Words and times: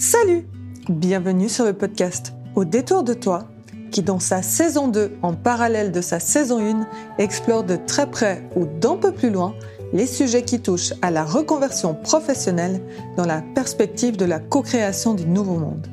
Salut 0.00 0.46
Bienvenue 0.88 1.48
sur 1.48 1.64
le 1.64 1.72
podcast 1.72 2.32
Au 2.54 2.64
détour 2.64 3.02
de 3.02 3.14
toi, 3.14 3.48
qui 3.90 4.00
dans 4.02 4.20
sa 4.20 4.42
saison 4.42 4.86
2, 4.86 5.18
en 5.22 5.34
parallèle 5.34 5.90
de 5.90 6.00
sa 6.00 6.20
saison 6.20 6.60
1, 6.60 6.86
explore 7.18 7.64
de 7.64 7.74
très 7.74 8.08
près 8.08 8.48
ou 8.54 8.64
d'un 8.64 8.96
peu 8.96 9.10
plus 9.10 9.30
loin 9.30 9.54
les 9.92 10.06
sujets 10.06 10.42
qui 10.42 10.60
touchent 10.60 10.92
à 11.02 11.10
la 11.10 11.24
reconversion 11.24 11.94
professionnelle 11.94 12.80
dans 13.16 13.26
la 13.26 13.42
perspective 13.56 14.16
de 14.16 14.24
la 14.24 14.38
co-création 14.38 15.14
du 15.14 15.26
nouveau 15.26 15.56
monde. 15.56 15.88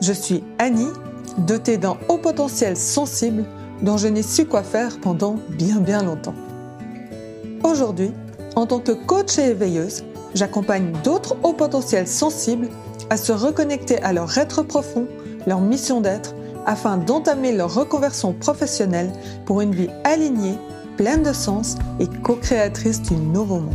Je 0.00 0.12
suis 0.12 0.44
Annie, 0.60 0.92
dotée 1.38 1.78
d'un 1.78 1.96
haut 2.08 2.18
potentiel 2.18 2.76
sensible 2.76 3.44
dont 3.82 3.96
je 3.96 4.06
n'ai 4.06 4.22
su 4.22 4.44
quoi 4.44 4.62
faire 4.62 5.00
pendant 5.00 5.34
bien 5.48 5.80
bien 5.80 6.04
longtemps. 6.04 6.34
Aujourd'hui, 7.64 8.12
en 8.54 8.66
tant 8.66 8.78
que 8.78 8.92
coach 8.92 9.36
et 9.36 9.50
éveilleuse, 9.50 10.04
j'accompagne 10.36 10.92
d'autres 11.02 11.36
hauts 11.42 11.54
potentiels 11.54 12.06
sensibles 12.06 12.68
à 13.08 13.16
se 13.16 13.32
reconnecter 13.32 13.98
à 14.02 14.12
leur 14.12 14.36
être 14.36 14.62
profond, 14.62 15.08
leur 15.46 15.60
mission 15.60 16.02
d'être, 16.02 16.34
afin 16.66 16.98
d'entamer 16.98 17.52
leur 17.52 17.72
reconversion 17.72 18.34
professionnelle 18.34 19.10
pour 19.46 19.62
une 19.62 19.74
vie 19.74 19.88
alignée, 20.04 20.58
pleine 20.98 21.22
de 21.22 21.32
sens 21.32 21.76
et 22.00 22.06
co-créatrice 22.22 23.00
du 23.00 23.14
nouveau 23.14 23.60
monde. 23.60 23.74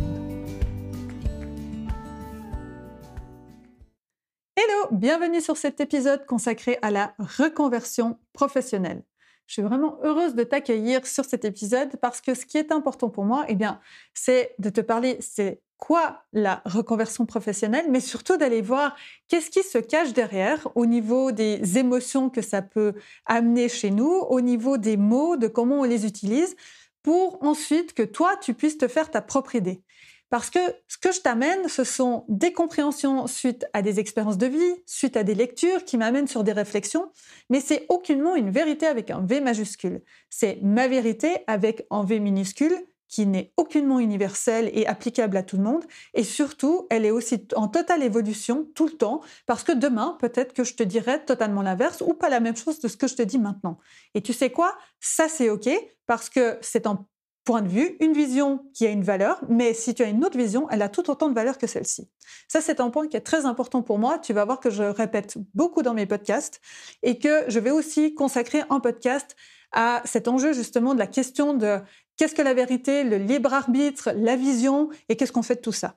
Hello, 4.56 4.88
bienvenue 4.92 5.40
sur 5.40 5.56
cet 5.56 5.80
épisode 5.80 6.26
consacré 6.26 6.78
à 6.82 6.92
la 6.92 7.14
reconversion 7.18 8.18
professionnelle. 8.32 9.02
Je 9.48 9.54
suis 9.54 9.62
vraiment 9.62 9.98
heureuse 10.04 10.36
de 10.36 10.44
t'accueillir 10.44 11.04
sur 11.06 11.24
cet 11.24 11.44
épisode 11.44 11.96
parce 12.00 12.20
que 12.20 12.34
ce 12.34 12.46
qui 12.46 12.56
est 12.56 12.70
important 12.70 13.10
pour 13.10 13.24
moi, 13.24 13.44
eh 13.48 13.56
bien, 13.56 13.80
c'est 14.14 14.54
de 14.60 14.70
te 14.70 14.80
parler, 14.80 15.16
c'est 15.20 15.60
quoi 15.82 16.22
la 16.32 16.62
reconversion 16.64 17.26
professionnelle, 17.26 17.86
mais 17.90 17.98
surtout 17.98 18.36
d'aller 18.36 18.62
voir 18.62 18.94
qu'est-ce 19.26 19.50
qui 19.50 19.64
se 19.64 19.78
cache 19.78 20.12
derrière 20.12 20.68
au 20.76 20.86
niveau 20.86 21.32
des 21.32 21.76
émotions 21.76 22.30
que 22.30 22.40
ça 22.40 22.62
peut 22.62 22.94
amener 23.26 23.68
chez 23.68 23.90
nous, 23.90 24.08
au 24.08 24.40
niveau 24.40 24.78
des 24.78 24.96
mots, 24.96 25.36
de 25.36 25.48
comment 25.48 25.80
on 25.80 25.82
les 25.82 26.06
utilise, 26.06 26.54
pour 27.02 27.42
ensuite 27.42 27.94
que 27.94 28.04
toi, 28.04 28.36
tu 28.40 28.54
puisses 28.54 28.78
te 28.78 28.86
faire 28.86 29.10
ta 29.10 29.20
propre 29.20 29.56
idée. 29.56 29.82
Parce 30.30 30.50
que 30.50 30.60
ce 30.86 30.98
que 30.98 31.10
je 31.10 31.20
t'amène, 31.20 31.68
ce 31.68 31.82
sont 31.82 32.26
des 32.28 32.52
compréhensions 32.52 33.26
suite 33.26 33.66
à 33.72 33.82
des 33.82 33.98
expériences 33.98 34.38
de 34.38 34.46
vie, 34.46 34.74
suite 34.86 35.16
à 35.16 35.24
des 35.24 35.34
lectures 35.34 35.84
qui 35.84 35.98
m'amènent 35.98 36.28
sur 36.28 36.44
des 36.44 36.52
réflexions, 36.52 37.10
mais 37.50 37.60
c'est 37.60 37.86
aucunement 37.88 38.36
une 38.36 38.50
vérité 38.50 38.86
avec 38.86 39.10
un 39.10 39.20
V 39.20 39.40
majuscule. 39.40 40.00
C'est 40.30 40.60
ma 40.62 40.86
vérité 40.86 41.38
avec 41.48 41.86
un 41.90 42.04
V 42.04 42.20
minuscule 42.20 42.78
qui 43.12 43.26
n'est 43.26 43.52
aucunement 43.58 43.98
universelle 43.98 44.70
et 44.72 44.86
applicable 44.86 45.36
à 45.36 45.42
tout 45.42 45.58
le 45.58 45.62
monde. 45.62 45.84
Et 46.14 46.24
surtout, 46.24 46.86
elle 46.88 47.04
est 47.04 47.10
aussi 47.10 47.46
en 47.54 47.68
totale 47.68 48.02
évolution 48.02 48.66
tout 48.74 48.86
le 48.86 48.92
temps, 48.92 49.20
parce 49.44 49.62
que 49.64 49.72
demain, 49.72 50.16
peut-être 50.18 50.54
que 50.54 50.64
je 50.64 50.74
te 50.74 50.82
dirai 50.82 51.22
totalement 51.22 51.60
l'inverse 51.60 52.00
ou 52.00 52.14
pas 52.14 52.30
la 52.30 52.40
même 52.40 52.56
chose 52.56 52.80
de 52.80 52.88
ce 52.88 52.96
que 52.96 53.06
je 53.06 53.14
te 53.14 53.22
dis 53.22 53.38
maintenant. 53.38 53.76
Et 54.14 54.22
tu 54.22 54.32
sais 54.32 54.48
quoi? 54.48 54.74
Ça, 54.98 55.28
c'est 55.28 55.50
OK, 55.50 55.68
parce 56.06 56.30
que 56.30 56.56
c'est 56.62 56.86
un 56.86 57.06
point 57.44 57.60
de 57.60 57.68
vue, 57.68 57.96
une 58.00 58.14
vision 58.14 58.64
qui 58.72 58.86
a 58.86 58.90
une 58.90 59.02
valeur, 59.02 59.42
mais 59.46 59.74
si 59.74 59.94
tu 59.94 60.02
as 60.02 60.06
une 60.06 60.24
autre 60.24 60.38
vision, 60.38 60.66
elle 60.70 60.80
a 60.80 60.88
tout 60.88 61.10
autant 61.10 61.28
de 61.28 61.34
valeur 61.34 61.58
que 61.58 61.66
celle-ci. 61.66 62.08
Ça, 62.48 62.62
c'est 62.62 62.80
un 62.80 62.88
point 62.88 63.08
qui 63.08 63.18
est 63.18 63.20
très 63.20 63.44
important 63.44 63.82
pour 63.82 63.98
moi. 63.98 64.18
Tu 64.20 64.32
vas 64.32 64.46
voir 64.46 64.58
que 64.58 64.70
je 64.70 64.84
répète 64.84 65.36
beaucoup 65.52 65.82
dans 65.82 65.92
mes 65.92 66.06
podcasts 66.06 66.62
et 67.02 67.18
que 67.18 67.44
je 67.48 67.58
vais 67.58 67.72
aussi 67.72 68.14
consacrer 68.14 68.62
un 68.70 68.80
podcast 68.80 69.36
à 69.72 70.02
cet 70.04 70.28
enjeu 70.28 70.52
justement 70.52 70.94
de 70.94 70.98
la 70.98 71.06
question 71.06 71.54
de 71.54 71.78
Qu'est-ce 72.22 72.36
que 72.36 72.42
la 72.42 72.54
vérité, 72.54 73.02
le 73.02 73.16
libre 73.16 73.52
arbitre, 73.52 74.12
la 74.14 74.36
vision 74.36 74.90
et 75.08 75.16
qu'est-ce 75.16 75.32
qu'on 75.32 75.42
fait 75.42 75.56
de 75.56 75.60
tout 75.60 75.72
ça 75.72 75.96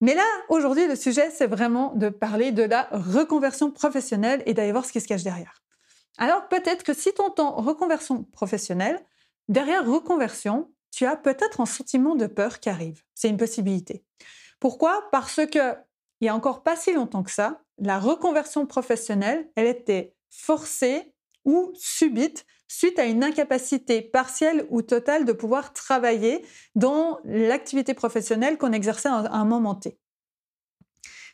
mais 0.00 0.14
là, 0.14 0.24
aujourd'hui, 0.48 0.88
le 0.88 0.96
sujet, 0.96 1.30
c'est 1.30 1.46
vraiment 1.46 1.94
de 1.94 2.08
parler 2.08 2.50
de 2.50 2.64
la 2.64 2.88
reconversion 2.90 3.70
professionnelle 3.70 4.42
et 4.46 4.54
d'aller 4.54 4.72
voir 4.72 4.84
ce 4.84 4.90
qui 4.90 5.00
se 5.00 5.06
cache 5.06 5.22
derrière. 5.22 5.62
Alors 6.18 6.48
peut-être 6.48 6.82
que 6.82 6.94
si 6.94 7.14
tu 7.14 7.20
entends 7.20 7.52
reconversion 7.60 8.24
professionnelle, 8.24 8.98
derrière 9.48 9.86
reconversion, 9.86 10.72
tu 10.90 11.06
as 11.06 11.16
peut-être 11.16 11.60
un 11.60 11.66
sentiment 11.66 12.16
de 12.16 12.26
peur 12.26 12.58
qui 12.58 12.68
arrive. 12.68 13.04
C'est 13.14 13.28
une 13.28 13.36
possibilité. 13.36 14.02
Pourquoi? 14.58 15.08
Parce 15.12 15.46
que 15.46 15.76
il 16.20 16.26
y 16.26 16.28
a 16.28 16.34
encore 16.34 16.64
pas 16.64 16.74
si 16.74 16.92
longtemps 16.92 17.22
que 17.22 17.30
ça, 17.30 17.62
la 17.78 18.00
reconversion 18.00 18.66
professionnelle, 18.66 19.48
elle 19.54 19.66
était 19.66 20.16
forcée 20.28 21.14
ou 21.44 21.70
subite 21.76 22.46
suite 22.70 23.00
à 23.00 23.04
une 23.04 23.24
incapacité 23.24 24.00
partielle 24.00 24.64
ou 24.70 24.80
totale 24.80 25.24
de 25.24 25.32
pouvoir 25.32 25.72
travailler 25.72 26.44
dans 26.76 27.18
l'activité 27.24 27.94
professionnelle 27.94 28.58
qu'on 28.58 28.72
exerçait 28.72 29.08
à 29.08 29.32
un 29.32 29.44
moment 29.44 29.74
T. 29.74 29.98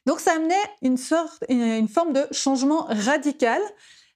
Donc 0.06 0.20
ça 0.20 0.32
amenait 0.32 0.54
une, 0.80 0.96
sorte, 0.96 1.44
une 1.50 1.88
forme 1.88 2.14
de 2.14 2.26
changement 2.32 2.86
radical 2.88 3.60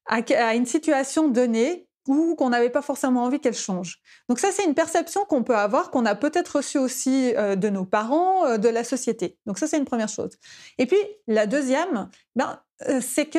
à, 0.07 0.55
une 0.55 0.65
situation 0.65 1.29
donnée 1.29 1.89
ou 2.09 2.37
qu'on 2.37 2.49
n'avait 2.49 2.71
pas 2.71 2.81
forcément 2.81 3.25
envie 3.25 3.39
qu'elle 3.39 3.55
change. 3.55 4.01
Donc 4.31 4.39
ça, 4.39 4.51
c'est 4.51 4.65
une 4.65 4.75
perception 4.75 5.27
qu'on 5.27 5.45
peut 5.45 5.57
avoir, 5.57 5.91
qu'on 5.91 6.07
a 6.07 6.15
peut-être 6.15 6.57
reçue 6.57 6.79
aussi 6.79 7.35
euh, 7.37 7.55
de 7.55 7.69
nos 7.69 7.85
parents, 7.85 8.47
euh, 8.47 8.57
de 8.57 8.71
la 8.71 8.83
société. 8.83 9.37
Donc 9.45 9.59
ça, 9.59 9.67
c'est 9.67 9.77
une 9.77 9.85
première 9.85 10.09
chose. 10.09 10.31
Et 10.79 10.87
puis, 10.87 10.97
la 11.27 11.47
deuxième, 11.47 12.09
ben, 12.35 12.59
euh, 12.89 13.03
c'est 13.03 13.27
que 13.27 13.39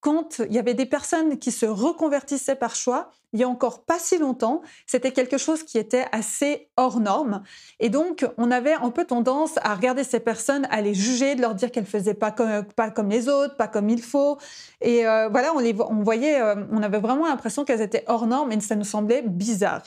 quand 0.00 0.40
il 0.40 0.52
y 0.52 0.58
avait 0.58 0.74
des 0.74 0.86
personnes 0.86 1.38
qui 1.38 1.52
se 1.52 1.66
reconvertissaient 1.66 2.56
par 2.56 2.74
choix, 2.74 3.10
il 3.32 3.40
y 3.40 3.44
a 3.44 3.48
encore 3.48 3.84
pas 3.84 3.98
si 3.98 4.18
longtemps, 4.18 4.62
c'était 4.86 5.12
quelque 5.12 5.38
chose 5.38 5.62
qui 5.62 5.78
était 5.78 6.06
assez 6.12 6.68
hors 6.76 7.00
norme. 7.00 7.42
Et 7.78 7.88
donc, 7.88 8.26
on 8.38 8.50
avait 8.50 8.74
un 8.74 8.90
peu 8.90 9.04
tendance 9.04 9.52
à 9.62 9.74
regarder 9.74 10.04
ces 10.04 10.20
personnes, 10.20 10.66
à 10.70 10.80
les 10.80 10.94
juger, 10.94 11.34
de 11.34 11.40
leur 11.40 11.54
dire 11.54 11.70
qu'elles 11.70 11.86
faisaient 11.86 12.14
pas 12.14 12.32
comme, 12.32 12.64
pas 12.76 12.90
comme 12.90 13.08
les 13.08 13.28
autres, 13.28 13.56
pas 13.56 13.68
comme 13.68 13.88
il 13.88 14.02
faut. 14.02 14.38
Et 14.80 15.06
euh, 15.06 15.28
voilà, 15.28 15.52
on 15.54 15.58
les 15.58 15.74
on 15.80 16.02
voyait, 16.02 16.40
euh, 16.40 16.56
on 16.72 16.82
avait 16.82 16.98
vraiment 16.98 17.26
l'impression 17.26 17.64
qu'elles 17.64 17.80
étaient 17.80 18.04
hors 18.08 18.26
normes 18.26 18.50
et 18.52 18.60
ça 18.60 18.74
nous 18.74 18.84
semblait 18.84 19.22
bizarre. 19.22 19.82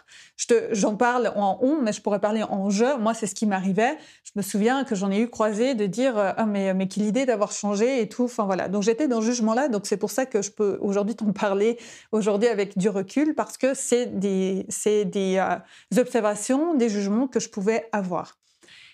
J'en 0.71 0.95
parle 0.95 1.31
en 1.35 1.59
on, 1.61 1.81
mais 1.81 1.91
je 1.91 2.01
pourrais 2.01 2.19
parler 2.19 2.43
en 2.43 2.69
je. 2.69 2.97
Moi, 2.97 3.13
c'est 3.13 3.27
ce 3.27 3.35
qui 3.35 3.45
m'arrivait. 3.45 3.97
Je 4.23 4.31
me 4.35 4.41
souviens 4.41 4.83
que 4.83 4.95
j'en 4.95 5.11
ai 5.11 5.19
eu 5.19 5.29
croisé 5.29 5.75
de 5.75 5.85
dire, 5.85 6.17
euh, 6.17 6.31
ah, 6.37 6.45
mais, 6.45 6.73
mais 6.73 6.87
quelle 6.87 7.03
idée 7.03 7.25
d'avoir 7.25 7.51
changé 7.51 8.01
et 8.01 8.07
tout. 8.07 8.25
Enfin 8.25 8.45
voilà. 8.45 8.69
Donc, 8.69 8.83
j'étais 8.83 9.07
dans 9.07 9.19
ce 9.19 9.25
jugement-là. 9.27 9.67
Donc, 9.67 9.85
c'est 9.85 9.97
pour 9.97 10.11
ça 10.11 10.25
que 10.25 10.41
je 10.41 10.51
peux 10.51 10.77
aujourd'hui 10.81 11.15
t'en 11.15 11.31
parler 11.33 11.77
aujourd'hui 12.11 12.47
avec 12.47 12.77
du 12.77 12.89
recul 12.89 13.32
parce 13.33 13.57
que 13.57 13.73
c'est 13.73 14.07
des, 14.07 14.65
euh, 14.75 15.99
observations, 15.99 16.75
des 16.75 16.89
jugements 16.89 17.27
que 17.27 17.39
je 17.39 17.49
pouvais 17.49 17.89
avoir. 17.91 18.37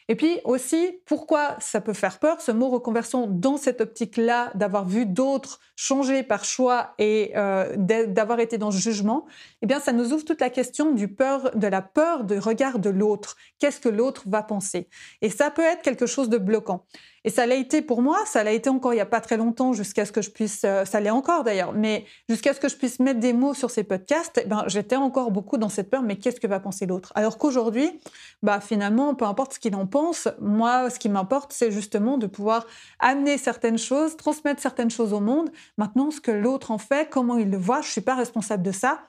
Et 0.10 0.16
puis 0.16 0.40
aussi, 0.44 1.00
pourquoi 1.06 1.56
ça 1.60 1.82
peut 1.82 1.94
faire 1.94 2.18
peur, 2.18 2.42
ce 2.42 2.52
mot 2.52 2.70
reconversion 2.70 3.28
dans 3.28 3.58
cette 3.58 3.80
optique-là, 3.80 4.52
d'avoir 4.56 4.88
vu 4.88 5.06
d'autres 5.06 5.60
changer 5.76 6.24
par 6.24 6.46
choix 6.46 6.96
et 6.98 7.32
euh, 7.36 7.76
d'avoir 7.78 8.40
été 8.40 8.58
dans 8.58 8.72
ce 8.72 8.80
jugement, 8.80 9.28
eh 9.62 9.68
bien, 9.68 9.80
ça 9.80 9.94
nous 9.94 10.12
ouvre 10.12 10.26
toute 10.26 10.42
la 10.42 10.50
question 10.50 10.94
du 10.94 11.10
peur, 11.10 11.56
de 11.56 11.68
la 11.68 11.84
peur 11.84 12.24
de 12.24 12.40
regard 12.40 12.80
de 12.80 12.90
l'autre. 12.90 13.38
Qu'est-ce 13.60 13.80
que 13.80 13.88
l'autre 13.88 14.24
va 14.26 14.42
penser? 14.42 14.90
Et 15.22 15.30
ça 15.30 15.52
peut 15.52 15.62
être 15.62 15.84
quelque 15.84 16.08
chose 16.08 16.28
de 16.28 16.40
bloquant. 16.40 16.86
Et 17.26 17.30
ça 17.30 17.46
l'a 17.46 17.56
été 17.56 17.82
pour 17.82 18.02
moi, 18.02 18.18
ça 18.26 18.44
l'a 18.44 18.52
été 18.52 18.70
encore 18.70 18.94
il 18.94 18.98
n'y 18.98 19.02
a 19.02 19.06
pas 19.06 19.22
très 19.22 19.38
longtemps, 19.38 19.74
jusqu'à 19.74 20.06
ce 20.06 20.12
que 20.12 20.22
je 20.22 20.30
puisse, 20.30 20.62
euh, 20.64 20.86
ça 20.86 21.00
l'est 21.00 21.10
encore 21.10 21.44
d'ailleurs, 21.44 21.74
mais 21.74 22.06
jusqu'à 22.30 22.54
ce 22.54 22.60
que 22.60 22.70
je 22.70 22.76
puisse 22.76 23.00
mettre 23.00 23.20
des 23.20 23.34
mots 23.34 23.54
sur 23.54 23.70
ces 23.72 23.84
podcasts, 23.84 24.40
eh 24.44 24.48
ben, 24.48 24.64
j'étais 24.68 24.96
encore 24.96 25.32
beaucoup 25.32 25.58
dans 25.58 25.70
cette 25.70 25.90
peur, 25.90 26.02
mais 26.02 26.18
qu'est-ce 26.18 26.40
que 26.40 26.48
va 26.48 26.60
penser 26.60 26.86
l'autre? 26.86 27.12
Alors 27.16 27.38
qu'aujourd'hui, 27.38 28.00
bah, 28.42 28.60
finalement, 28.62 29.16
peu 29.16 29.26
importe 29.26 29.54
ce 29.54 29.60
qu'il 29.60 29.76
en 29.76 29.86
pense, 29.86 30.28
moi, 30.40 30.90
ce 30.90 31.00
qui 31.00 31.10
m'importe, 31.10 31.54
c'est 31.54 31.72
justement 31.72 32.18
de 32.18 32.28
pouvoir 32.28 32.66
amener 33.00 33.38
certaines 33.38 33.78
choses, 33.78 34.16
transmettre 34.18 34.62
certaines 34.62 34.92
choses 34.92 35.14
au 35.14 35.20
monde. 35.20 35.50
Maintenant, 35.78 36.12
ce 36.12 36.22
que 36.22 36.32
l'autre 36.32 36.72
en 36.72 36.78
fait, 36.78 37.10
comment 37.10 37.38
il 37.38 37.50
le 37.50 37.58
voit, 37.58 37.82
je 37.82 37.88
ne 37.88 37.92
suis 37.92 38.02
pas 38.02 38.16
responsable 38.16 38.64
de 38.64 38.72
ça. 38.72 39.02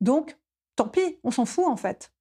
Donc, 0.00 0.36
tant 0.76 0.88
pis, 0.88 1.18
on 1.24 1.30
s'en 1.30 1.44
fout 1.44 1.66
en 1.66 1.76
fait. 1.76 2.12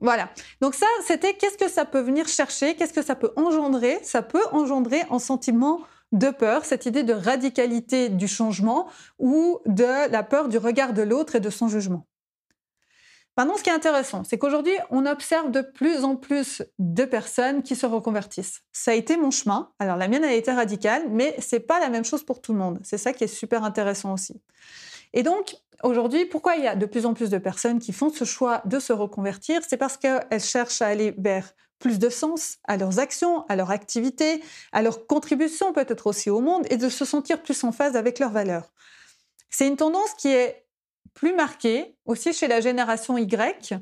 Voilà. 0.00 0.30
Donc 0.60 0.74
ça, 0.74 0.86
c'était 1.04 1.34
qu'est-ce 1.34 1.58
que 1.58 1.68
ça 1.68 1.84
peut 1.84 2.00
venir 2.00 2.28
chercher, 2.28 2.74
qu'est-ce 2.74 2.92
que 2.92 3.02
ça 3.02 3.14
peut 3.14 3.32
engendrer 3.36 3.98
Ça 4.02 4.22
peut 4.22 4.44
engendrer 4.52 5.02
un 5.10 5.18
sentiment 5.18 5.80
de 6.12 6.30
peur, 6.30 6.64
cette 6.64 6.86
idée 6.86 7.02
de 7.02 7.12
radicalité 7.12 8.08
du 8.08 8.28
changement 8.28 8.88
ou 9.18 9.58
de 9.66 10.10
la 10.10 10.22
peur 10.22 10.48
du 10.48 10.58
regard 10.58 10.92
de 10.92 11.02
l'autre 11.02 11.36
et 11.36 11.40
de 11.40 11.50
son 11.50 11.68
jugement. 11.68 12.06
Maintenant, 13.36 13.58
ce 13.58 13.62
qui 13.62 13.68
est 13.68 13.74
intéressant, 13.74 14.24
c'est 14.24 14.38
qu'aujourd'hui, 14.38 14.72
on 14.90 15.04
observe 15.04 15.50
de 15.50 15.60
plus 15.60 16.04
en 16.04 16.16
plus 16.16 16.62
de 16.78 17.04
personnes 17.04 17.62
qui 17.62 17.76
se 17.76 17.84
reconvertissent. 17.84 18.62
Ça 18.72 18.92
a 18.92 18.94
été 18.94 19.18
mon 19.18 19.30
chemin. 19.30 19.72
Alors, 19.78 19.96
la 19.96 20.08
mienne 20.08 20.24
a 20.24 20.32
été 20.32 20.50
radicale, 20.50 21.02
mais 21.10 21.36
c'est 21.38 21.60
pas 21.60 21.78
la 21.78 21.90
même 21.90 22.04
chose 22.04 22.24
pour 22.24 22.40
tout 22.40 22.54
le 22.54 22.58
monde. 22.58 22.78
C'est 22.82 22.96
ça 22.96 23.12
qui 23.12 23.24
est 23.24 23.28
super 23.28 23.62
intéressant 23.62 24.14
aussi. 24.14 24.40
Et 25.16 25.22
donc, 25.22 25.56
aujourd'hui, 25.82 26.26
pourquoi 26.26 26.56
il 26.56 26.64
y 26.64 26.68
a 26.68 26.76
de 26.76 26.84
plus 26.84 27.06
en 27.06 27.14
plus 27.14 27.30
de 27.30 27.38
personnes 27.38 27.78
qui 27.78 27.94
font 27.94 28.10
ce 28.10 28.24
choix 28.24 28.60
de 28.66 28.78
se 28.78 28.92
reconvertir? 28.92 29.62
C'est 29.66 29.78
parce 29.78 29.96
qu'elles 29.96 30.40
cherchent 30.40 30.82
à 30.82 30.88
aller 30.88 31.14
vers 31.16 31.54
plus 31.78 31.98
de 31.98 32.10
sens 32.10 32.58
à 32.64 32.76
leurs 32.76 32.98
actions, 32.98 33.46
à 33.48 33.56
leur 33.56 33.70
activité, 33.70 34.42
à 34.72 34.82
leur 34.82 35.06
contribution 35.06 35.72
peut-être 35.72 36.06
aussi 36.06 36.28
au 36.28 36.40
monde 36.40 36.66
et 36.68 36.76
de 36.76 36.90
se 36.90 37.06
sentir 37.06 37.42
plus 37.42 37.64
en 37.64 37.72
phase 37.72 37.96
avec 37.96 38.18
leurs 38.18 38.30
valeurs. 38.30 38.72
C'est 39.48 39.66
une 39.66 39.76
tendance 39.76 40.12
qui 40.18 40.28
est 40.28 40.65
plus 41.16 41.34
marquée 41.34 41.96
aussi 42.04 42.32
chez 42.32 42.46
la 42.46 42.60
génération 42.60 43.18
Y, 43.18 43.74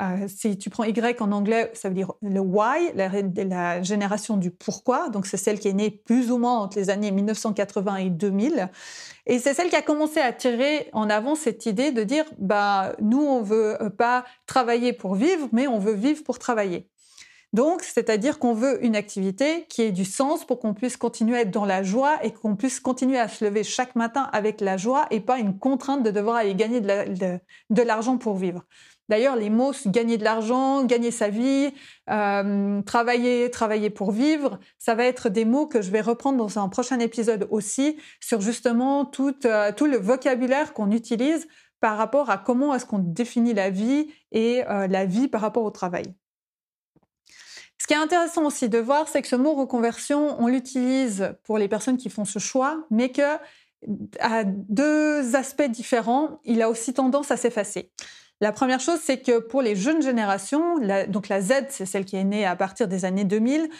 Euh, 0.00 0.28
si 0.28 0.56
tu 0.56 0.70
prends 0.70 0.84
Y 0.84 1.20
en 1.20 1.30
anglais, 1.30 1.70
ça 1.74 1.88
veut 1.88 1.94
dire 1.94 2.12
le 2.22 2.40
why, 2.40 2.90
la, 2.94 3.82
génération 3.82 4.38
du 4.38 4.50
pourquoi. 4.50 5.10
Donc, 5.10 5.26
c'est 5.26 5.36
celle 5.36 5.58
qui 5.58 5.68
est 5.68 5.74
née 5.74 5.90
plus 5.90 6.30
ou 6.30 6.38
moins 6.38 6.58
entre 6.58 6.78
les 6.78 6.88
années 6.88 7.10
1980 7.10 7.96
et 7.96 8.10
2000. 8.10 8.70
Et 9.26 9.38
c'est 9.38 9.52
celle 9.52 9.68
qui 9.68 9.76
a 9.76 9.82
commencé 9.82 10.18
à 10.18 10.32
tirer 10.32 10.88
en 10.94 11.10
avant 11.10 11.34
cette 11.34 11.66
idée 11.66 11.92
de 11.92 12.02
dire, 12.02 12.24
bah, 12.38 12.94
nous, 13.00 13.20
on 13.20 13.42
veut 13.42 13.76
pas 13.98 14.24
travailler 14.46 14.94
pour 14.94 15.16
vivre, 15.16 15.48
mais 15.52 15.66
on 15.66 15.78
veut 15.78 15.92
vivre 15.92 16.24
pour 16.24 16.38
travailler. 16.38 16.88
Donc, 17.52 17.82
c'est-à-dire 17.82 18.38
qu'on 18.38 18.54
veut 18.54 18.84
une 18.84 18.94
activité 18.94 19.66
qui 19.68 19.82
ait 19.82 19.90
du 19.90 20.04
sens 20.04 20.44
pour 20.44 20.60
qu'on 20.60 20.72
puisse 20.72 20.96
continuer 20.96 21.36
à 21.36 21.40
être 21.40 21.50
dans 21.50 21.64
la 21.64 21.82
joie 21.82 22.18
et 22.22 22.32
qu'on 22.32 22.54
puisse 22.54 22.78
continuer 22.78 23.18
à 23.18 23.26
se 23.26 23.44
lever 23.44 23.64
chaque 23.64 23.96
matin 23.96 24.28
avec 24.32 24.60
la 24.60 24.76
joie 24.76 25.06
et 25.10 25.20
pas 25.20 25.38
une 25.38 25.58
contrainte 25.58 26.04
de 26.04 26.10
devoir 26.10 26.36
aller 26.36 26.54
gagner 26.54 26.80
de 26.80 27.82
l'argent 27.82 28.18
pour 28.18 28.36
vivre. 28.36 28.64
D'ailleurs, 29.10 29.34
les 29.34 29.50
mots 29.50 29.72
gagner 29.86 30.18
de 30.18 30.22
l'argent, 30.22 30.84
gagner 30.84 31.10
sa 31.10 31.30
vie, 31.30 31.74
euh, 32.10 32.80
travailler, 32.82 33.50
travailler 33.50 33.90
pour 33.90 34.12
vivre, 34.12 34.60
ça 34.78 34.94
va 34.94 35.04
être 35.04 35.28
des 35.28 35.44
mots 35.44 35.66
que 35.66 35.82
je 35.82 35.90
vais 35.90 36.00
reprendre 36.00 36.38
dans 36.38 36.60
un 36.60 36.68
prochain 36.68 37.00
épisode 37.00 37.48
aussi 37.50 37.96
sur 38.20 38.40
justement 38.40 39.04
tout, 39.04 39.34
euh, 39.46 39.72
le 39.80 39.96
vocabulaire 39.96 40.72
qu'on 40.74 40.92
utilise 40.92 41.48
par 41.80 41.96
rapport 41.96 42.30
à 42.30 42.38
comment 42.38 42.72
est-ce 42.72 42.86
qu'on 42.86 43.00
définit 43.00 43.52
la 43.52 43.70
vie 43.70 44.06
et 44.30 44.62
euh, 44.68 44.86
la 44.86 45.06
vie 45.06 45.26
par 45.26 45.40
rapport 45.40 45.64
au 45.64 45.70
travail. 45.72 46.04
Ce 47.80 47.86
qui 47.86 47.94
est 47.94 47.96
intéressant 47.96 48.44
aussi 48.44 48.68
de 48.68 48.78
voir, 48.78 49.08
c'est 49.08 49.22
que 49.22 49.28
ce 49.28 49.36
mot 49.36 49.54
reconversion, 49.54 50.36
on 50.38 50.48
l'utilise 50.48 51.34
pour 51.44 51.56
les 51.56 51.66
personnes 51.66 51.96
qui 51.96 52.10
font 52.10 52.26
ce 52.26 52.38
choix, 52.38 52.84
mais 52.90 53.08
que 53.10 53.38
à 54.20 54.44
deux 54.44 55.34
aspects 55.34 55.70
différents, 55.70 56.40
il 56.44 56.60
a 56.60 56.68
aussi 56.68 56.92
tendance 56.92 57.30
à 57.30 57.38
s'effacer. 57.38 57.90
La 58.42 58.52
première 58.52 58.80
chose, 58.80 58.98
c'est 59.02 59.22
que 59.22 59.38
pour 59.38 59.62
les 59.62 59.76
jeunes 59.76 60.02
générations, 60.02 60.78
donc 61.08 61.28
la 61.28 61.40
Z, 61.40 61.68
c'est 61.70 61.86
celle 61.86 62.04
qui 62.04 62.16
est 62.16 62.24
née 62.24 62.44
à 62.44 62.54
partir 62.54 62.86
des 62.86 63.06
années 63.06 63.24
2000, 63.24 63.70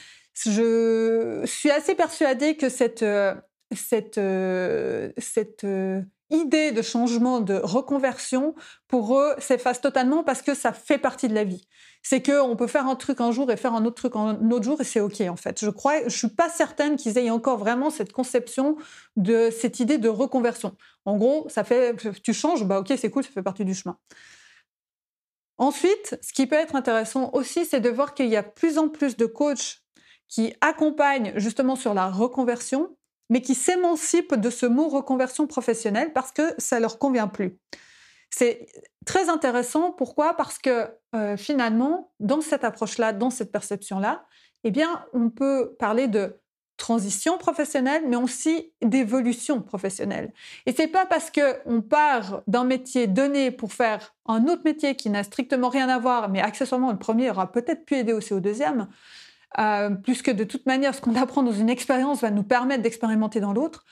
je 0.46 1.42
suis 1.44 1.70
assez 1.70 1.94
persuadée 1.94 2.56
que 2.56 2.70
cette, 2.70 3.02
euh, 3.02 3.34
cette, 3.74 4.16
euh, 4.16 5.12
cette 5.18 5.64
euh, 5.64 6.00
idée 6.30 6.72
de 6.72 6.82
changement, 6.82 7.40
de 7.40 7.54
reconversion, 7.54 8.54
pour 8.88 9.18
eux, 9.18 9.34
s'efface 9.38 9.80
totalement 9.80 10.24
parce 10.24 10.42
que 10.42 10.54
ça 10.54 10.72
fait 10.72 10.98
partie 10.98 11.28
de 11.28 11.34
la 11.34 11.44
vie. 11.44 11.66
C'est 12.02 12.22
qu'on 12.22 12.56
peut 12.56 12.66
faire 12.66 12.86
un 12.86 12.96
truc 12.96 13.20
un 13.20 13.30
jour 13.30 13.50
et 13.50 13.56
faire 13.56 13.74
un 13.74 13.84
autre 13.84 13.96
truc 13.96 14.16
un 14.16 14.50
autre 14.50 14.64
jour 14.64 14.80
et 14.80 14.84
c'est 14.84 15.00
OK, 15.00 15.20
en 15.20 15.36
fait. 15.36 15.60
Je 15.60 15.70
crois, 15.70 16.02
je 16.04 16.16
suis 16.16 16.28
pas 16.28 16.48
certaine 16.48 16.96
qu'ils 16.96 17.18
aient 17.18 17.30
encore 17.30 17.58
vraiment 17.58 17.90
cette 17.90 18.12
conception 18.12 18.76
de 19.16 19.50
cette 19.50 19.80
idée 19.80 19.98
de 19.98 20.08
reconversion. 20.08 20.76
En 21.04 21.16
gros, 21.16 21.46
ça 21.48 21.64
fait, 21.64 21.96
tu 22.22 22.32
changes, 22.32 22.64
bah 22.64 22.80
OK, 22.80 22.92
c'est 22.96 23.10
cool, 23.10 23.24
ça 23.24 23.30
fait 23.30 23.42
partie 23.42 23.64
du 23.64 23.74
chemin. 23.74 23.98
Ensuite, 25.58 26.18
ce 26.22 26.32
qui 26.32 26.46
peut 26.46 26.56
être 26.56 26.74
intéressant 26.74 27.30
aussi, 27.34 27.66
c'est 27.66 27.80
de 27.80 27.90
voir 27.90 28.14
qu'il 28.14 28.28
y 28.28 28.36
a 28.36 28.42
plus 28.42 28.78
en 28.78 28.88
plus 28.88 29.18
de 29.18 29.26
coachs 29.26 29.82
qui 30.26 30.54
accompagnent 30.62 31.32
justement 31.36 31.76
sur 31.76 31.92
la 31.92 32.08
reconversion 32.08 32.96
mais 33.30 33.40
qui 33.40 33.54
s'émancipent 33.54 34.34
de 34.34 34.50
ce 34.50 34.66
mot 34.66 34.88
reconversion 34.88 35.46
professionnelle 35.46 36.12
parce 36.12 36.32
que 36.32 36.42
ça 36.58 36.78
leur 36.80 36.98
convient 36.98 37.28
plus. 37.28 37.58
C'est 38.28 38.66
très 39.06 39.28
intéressant. 39.28 39.92
Pourquoi? 39.92 40.36
Parce 40.36 40.58
que 40.58 40.88
euh, 41.14 41.36
finalement, 41.36 42.12
dans 42.20 42.40
cette 42.40 42.64
approche-là, 42.64 43.12
dans 43.12 43.30
cette 43.30 43.50
perception-là, 43.50 44.26
eh 44.64 44.70
bien, 44.70 45.04
on 45.14 45.30
peut 45.30 45.74
parler 45.78 46.06
de 46.06 46.36
transition 46.76 47.36
professionnelle, 47.38 48.04
mais 48.08 48.16
aussi 48.16 48.72
d'évolution 48.82 49.60
professionnelle. 49.60 50.32
Et 50.64 50.72
c'est 50.72 50.88
pas 50.88 51.04
parce 51.04 51.30
que 51.30 51.58
on 51.66 51.82
part 51.82 52.42
d'un 52.46 52.64
métier 52.64 53.06
donné 53.06 53.50
pour 53.50 53.72
faire 53.72 54.14
un 54.26 54.46
autre 54.46 54.62
métier 54.64 54.96
qui 54.96 55.10
n'a 55.10 55.22
strictement 55.22 55.68
rien 55.68 55.88
à 55.90 55.98
voir, 55.98 56.30
mais 56.30 56.40
accessoirement 56.40 56.90
le 56.90 56.98
premier 56.98 57.30
aura 57.30 57.52
peut-être 57.52 57.84
pu 57.84 57.96
aider 57.96 58.14
aussi 58.14 58.32
au 58.32 58.40
deuxième, 58.40 58.88
euh, 59.58 59.90
puisque 59.90 60.30
de 60.30 60.44
toute 60.44 60.66
manière, 60.66 60.94
ce 60.94 61.00
qu'on 61.00 61.16
apprend 61.16 61.42
dans 61.42 61.52
une 61.52 61.70
expérience 61.70 62.20
va 62.20 62.30
nous 62.30 62.42
permettre 62.44 62.82
d'expérimenter 62.82 63.40
dans 63.40 63.52
l'autre, 63.52 63.84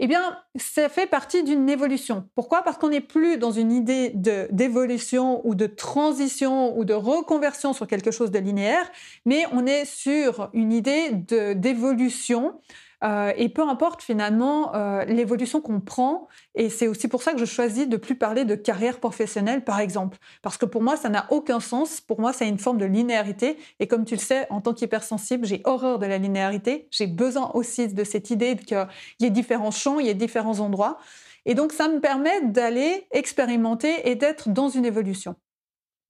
eh 0.00 0.06
bien, 0.06 0.38
ça 0.54 0.88
fait 0.88 1.08
partie 1.08 1.42
d'une 1.42 1.68
évolution. 1.68 2.28
Pourquoi? 2.36 2.62
Parce 2.62 2.78
qu'on 2.78 2.90
n'est 2.90 3.00
plus 3.00 3.36
dans 3.36 3.50
une 3.50 3.72
idée 3.72 4.12
d'évolution 4.50 5.44
ou 5.44 5.56
de 5.56 5.66
transition 5.66 6.78
ou 6.78 6.84
de 6.84 6.94
reconversion 6.94 7.72
sur 7.72 7.88
quelque 7.88 8.12
chose 8.12 8.30
de 8.30 8.38
linéaire, 8.38 8.88
mais 9.24 9.44
on 9.52 9.66
est 9.66 9.84
sur 9.84 10.50
une 10.52 10.72
idée 10.72 11.10
d'évolution 11.56 12.60
euh, 13.04 13.32
et 13.36 13.48
peu 13.48 13.62
importe 13.62 14.02
finalement 14.02 14.74
euh, 14.74 15.04
l'évolution 15.04 15.60
qu'on 15.60 15.80
prend, 15.80 16.28
et 16.54 16.68
c'est 16.68 16.88
aussi 16.88 17.08
pour 17.08 17.22
ça 17.22 17.32
que 17.32 17.38
je 17.38 17.44
choisis 17.44 17.88
de 17.88 17.96
plus 17.96 18.16
parler 18.16 18.44
de 18.44 18.54
carrière 18.54 18.98
professionnelle, 18.98 19.64
par 19.64 19.78
exemple, 19.80 20.18
parce 20.42 20.56
que 20.56 20.66
pour 20.66 20.82
moi, 20.82 20.96
ça 20.96 21.08
n'a 21.08 21.26
aucun 21.30 21.60
sens. 21.60 22.00
Pour 22.00 22.20
moi, 22.20 22.32
c'est 22.32 22.48
une 22.48 22.58
forme 22.58 22.78
de 22.78 22.84
linéarité. 22.84 23.56
Et 23.80 23.86
comme 23.86 24.04
tu 24.04 24.14
le 24.14 24.20
sais, 24.20 24.46
en 24.50 24.60
tant 24.60 24.74
qu'hypersensible, 24.74 25.46
j'ai 25.46 25.60
horreur 25.64 25.98
de 25.98 26.06
la 26.06 26.18
linéarité. 26.18 26.88
J'ai 26.90 27.06
besoin 27.06 27.50
aussi 27.54 27.88
de 27.88 28.04
cette 28.04 28.30
idée 28.30 28.56
qu'il 28.56 28.86
y 29.20 29.26
ait 29.26 29.30
différents 29.30 29.70
champs, 29.70 30.00
il 30.00 30.06
y 30.06 30.10
ait 30.10 30.14
différents 30.14 30.60
endroits. 30.60 30.98
Et 31.46 31.54
donc, 31.54 31.72
ça 31.72 31.88
me 31.88 32.00
permet 32.00 32.42
d'aller 32.42 33.06
expérimenter 33.12 34.10
et 34.10 34.16
d'être 34.16 34.48
dans 34.48 34.68
une 34.68 34.84
évolution. 34.84 35.36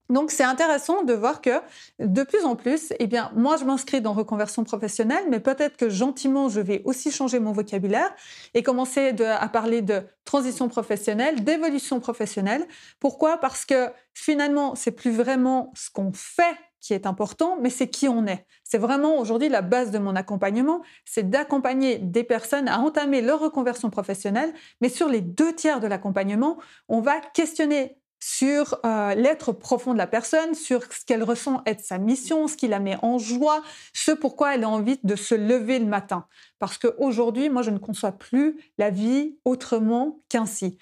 Donc 0.09 0.31
c'est 0.31 0.45
intéressant 0.45 1.03
de 1.03 1.13
voir 1.13 1.43
que 1.43 1.51
de 1.99 2.23
plus 2.23 2.45
en 2.45 2.57
plus, 2.57 2.95
eh 2.99 3.07
bien 3.07 3.31
moi 3.35 3.57
je 3.59 3.65
m'inscris 3.65 4.01
dans 4.01 4.15
reconversion 4.15 4.65
professionnelle, 4.65 5.25
mais 5.29 5.39
peut-être 5.39 5.77
que 5.77 5.91
gentiment 5.91 6.49
je 6.49 6.61
vais 6.61 6.81
aussi 6.85 7.11
changer 7.11 7.41
mon 7.41 7.53
vocabulaire 7.53 8.11
et 8.55 8.63
commencer 8.63 9.15
à 9.23 9.49
parler 9.49 9.83
de 9.83 10.03
transition 10.25 10.69
professionnelle, 10.69 11.45
d'évolution 11.45 12.01
professionnelle. 12.01 12.67
Pourquoi? 13.01 13.39
Parce 13.39 13.67
que 13.67 13.91
finalement 14.15 14.75
c'est 14.75 14.93
plus 14.93 15.11
vraiment 15.11 15.73
ce 15.75 15.91
qu'on 15.91 16.13
fait 16.13 16.57
qui 16.81 16.95
est 16.95 17.07
important, 17.07 17.59
mais 17.61 17.71
c'est 17.71 17.89
qui 17.89 18.09
on 18.09 18.27
est. 18.27 18.47
C'est 18.65 18.79
vraiment 18.79 19.19
aujourd'hui 19.19 19.49
la 19.49 19.63
base 19.63 19.91
de 19.91 19.99
mon 19.99 20.15
accompagnement, 20.17 20.81
c'est 21.05 21.29
d'accompagner 21.29 21.99
des 21.99 22.25
personnes 22.25 22.69
à 22.69 22.79
entamer 22.79 23.21
leur 23.21 23.41
reconversion 23.41 23.91
professionnelle, 23.91 24.55
mais 24.81 24.89
sur 24.89 25.09
les 25.09 25.21
deux 25.21 25.53
tiers 25.55 25.81
de 25.81 25.87
l'accompagnement, 25.87 26.57
on 26.89 27.01
va 27.01 27.21
questionner 27.35 27.98
sur 28.21 28.79
euh, 28.85 29.15
l'être 29.15 29.53
profond 29.53 29.93
de 29.93 29.99
la 29.99 30.07
personne, 30.07 30.55
sur 30.55 30.83
ce 30.93 31.05
qu'elle 31.05 31.23
ressent 31.23 31.63
être 31.67 31.81
sa 31.81 31.99
mission, 31.99 32.49
ce 32.49 32.57
qui 32.57 32.69
la 32.69 32.81
met 32.81 32.97
en 33.03 33.19
joie, 33.19 33.63
ce 33.93 34.11
pourquoi 34.11 34.55
elle 34.55 34.65
a 34.65 34.69
envie 34.69 34.99
de 35.05 35.17
se 35.17 35.35
lever 35.35 35.79
le 35.79 35.87
matin. 35.87 36.27
Parce 36.59 36.79
qu'aujourd'hui, 36.79 37.49
moi, 37.49 37.63
je 37.63 37.71
ne 37.71 37.79
conçois 37.79 38.13
plus 38.13 38.59
la 38.77 38.91
vie 38.91 39.39
autrement 39.45 40.21
qu'ainsi. 40.29 40.79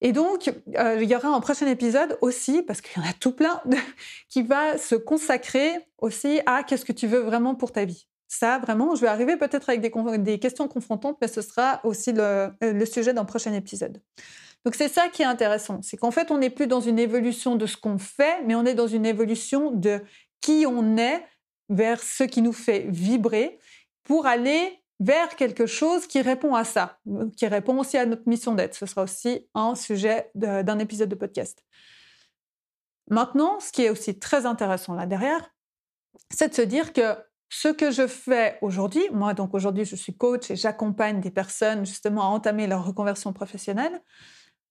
Et 0.00 0.12
donc, 0.12 0.52
euh, 0.76 0.98
il 1.00 1.08
y 1.08 1.14
aura 1.14 1.28
un 1.28 1.40
prochain 1.40 1.66
épisode 1.66 2.18
aussi, 2.20 2.62
parce 2.62 2.80
qu'il 2.80 3.00
y 3.00 3.06
en 3.06 3.08
a 3.08 3.12
tout 3.12 3.32
plein, 3.32 3.62
qui 4.28 4.42
va 4.42 4.76
se 4.76 4.96
consacrer 4.96 5.72
aussi 5.98 6.40
à 6.46 6.62
qu'est-ce 6.62 6.84
que 6.84 6.92
tu 6.92 7.06
veux 7.06 7.20
vraiment 7.20 7.54
pour 7.54 7.72
ta 7.72 7.84
vie. 7.84 8.06
Ça, 8.26 8.58
vraiment, 8.58 8.96
je 8.96 9.00
vais 9.00 9.06
arriver 9.06 9.36
peut-être 9.36 9.70
avec 9.70 9.80
des, 10.22 10.38
questions 10.40 10.66
confrontantes, 10.66 11.18
mais 11.20 11.28
ce 11.28 11.40
sera 11.40 11.80
aussi 11.84 12.12
le 12.12 12.84
sujet 12.84 13.14
d'un 13.14 13.24
prochain 13.24 13.52
épisode. 13.52 14.02
Donc 14.64 14.74
c'est 14.74 14.88
ça 14.88 15.08
qui 15.08 15.22
est 15.22 15.26
intéressant, 15.26 15.80
c'est 15.82 15.96
qu'en 15.96 16.10
fait 16.10 16.30
on 16.30 16.38
n'est 16.38 16.50
plus 16.50 16.66
dans 16.66 16.80
une 16.80 16.98
évolution 16.98 17.56
de 17.56 17.66
ce 17.66 17.76
qu'on 17.76 17.98
fait, 17.98 18.42
mais 18.44 18.54
on 18.54 18.64
est 18.64 18.74
dans 18.74 18.86
une 18.86 19.04
évolution 19.04 19.70
de 19.70 20.02
qui 20.40 20.64
on 20.66 20.96
est 20.96 21.24
vers 21.68 22.02
ce 22.02 22.24
qui 22.24 22.42
nous 22.42 22.52
fait 22.52 22.86
vibrer 22.88 23.58
pour 24.04 24.26
aller 24.26 24.82
vers 25.00 25.36
quelque 25.36 25.66
chose 25.66 26.06
qui 26.06 26.22
répond 26.22 26.54
à 26.54 26.64
ça, 26.64 26.98
qui 27.36 27.46
répond 27.46 27.78
aussi 27.78 27.98
à 27.98 28.06
notre 28.06 28.28
mission 28.28 28.54
d'être. 28.54 28.74
Ce 28.74 28.86
sera 28.86 29.02
aussi 29.02 29.46
un 29.54 29.74
sujet 29.74 30.30
d'un 30.34 30.78
épisode 30.78 31.08
de 31.08 31.14
podcast. 31.14 31.62
Maintenant, 33.10 33.60
ce 33.60 33.72
qui 33.72 33.82
est 33.82 33.90
aussi 33.90 34.18
très 34.18 34.46
intéressant 34.46 34.94
là 34.94 35.06
derrière, 35.06 35.50
c'est 36.30 36.48
de 36.48 36.54
se 36.54 36.62
dire 36.62 36.92
que 36.92 37.16
ce 37.50 37.68
que 37.68 37.90
je 37.90 38.06
fais 38.06 38.58
aujourd'hui, 38.62 39.02
moi 39.12 39.34
donc 39.34 39.54
aujourd'hui 39.54 39.84
je 39.84 39.94
suis 39.94 40.16
coach 40.16 40.50
et 40.50 40.56
j'accompagne 40.56 41.20
des 41.20 41.30
personnes 41.30 41.84
justement 41.84 42.22
à 42.22 42.26
entamer 42.26 42.66
leur 42.66 42.84
reconversion 42.84 43.32
professionnelle, 43.32 44.00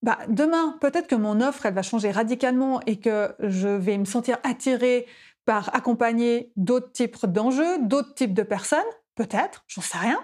bah, 0.03 0.19
demain, 0.27 0.77
peut-être 0.81 1.07
que 1.07 1.15
mon 1.15 1.39
offre, 1.39 1.65
elle 1.65 1.73
va 1.73 1.81
changer 1.81 2.11
radicalement 2.11 2.81
et 2.85 2.99
que 2.99 3.33
je 3.39 3.69
vais 3.69 3.97
me 3.97 4.05
sentir 4.05 4.37
attirée 4.43 5.07
par 5.45 5.73
accompagner 5.73 6.51
d'autres 6.57 6.91
types 6.91 7.25
d'enjeux, 7.25 7.79
d'autres 7.79 8.13
types 8.13 8.33
de 8.33 8.43
personnes, 8.43 8.79
peut-être, 9.15 9.63
j'en 9.67 9.81
sais 9.81 9.97
rien. 9.97 10.19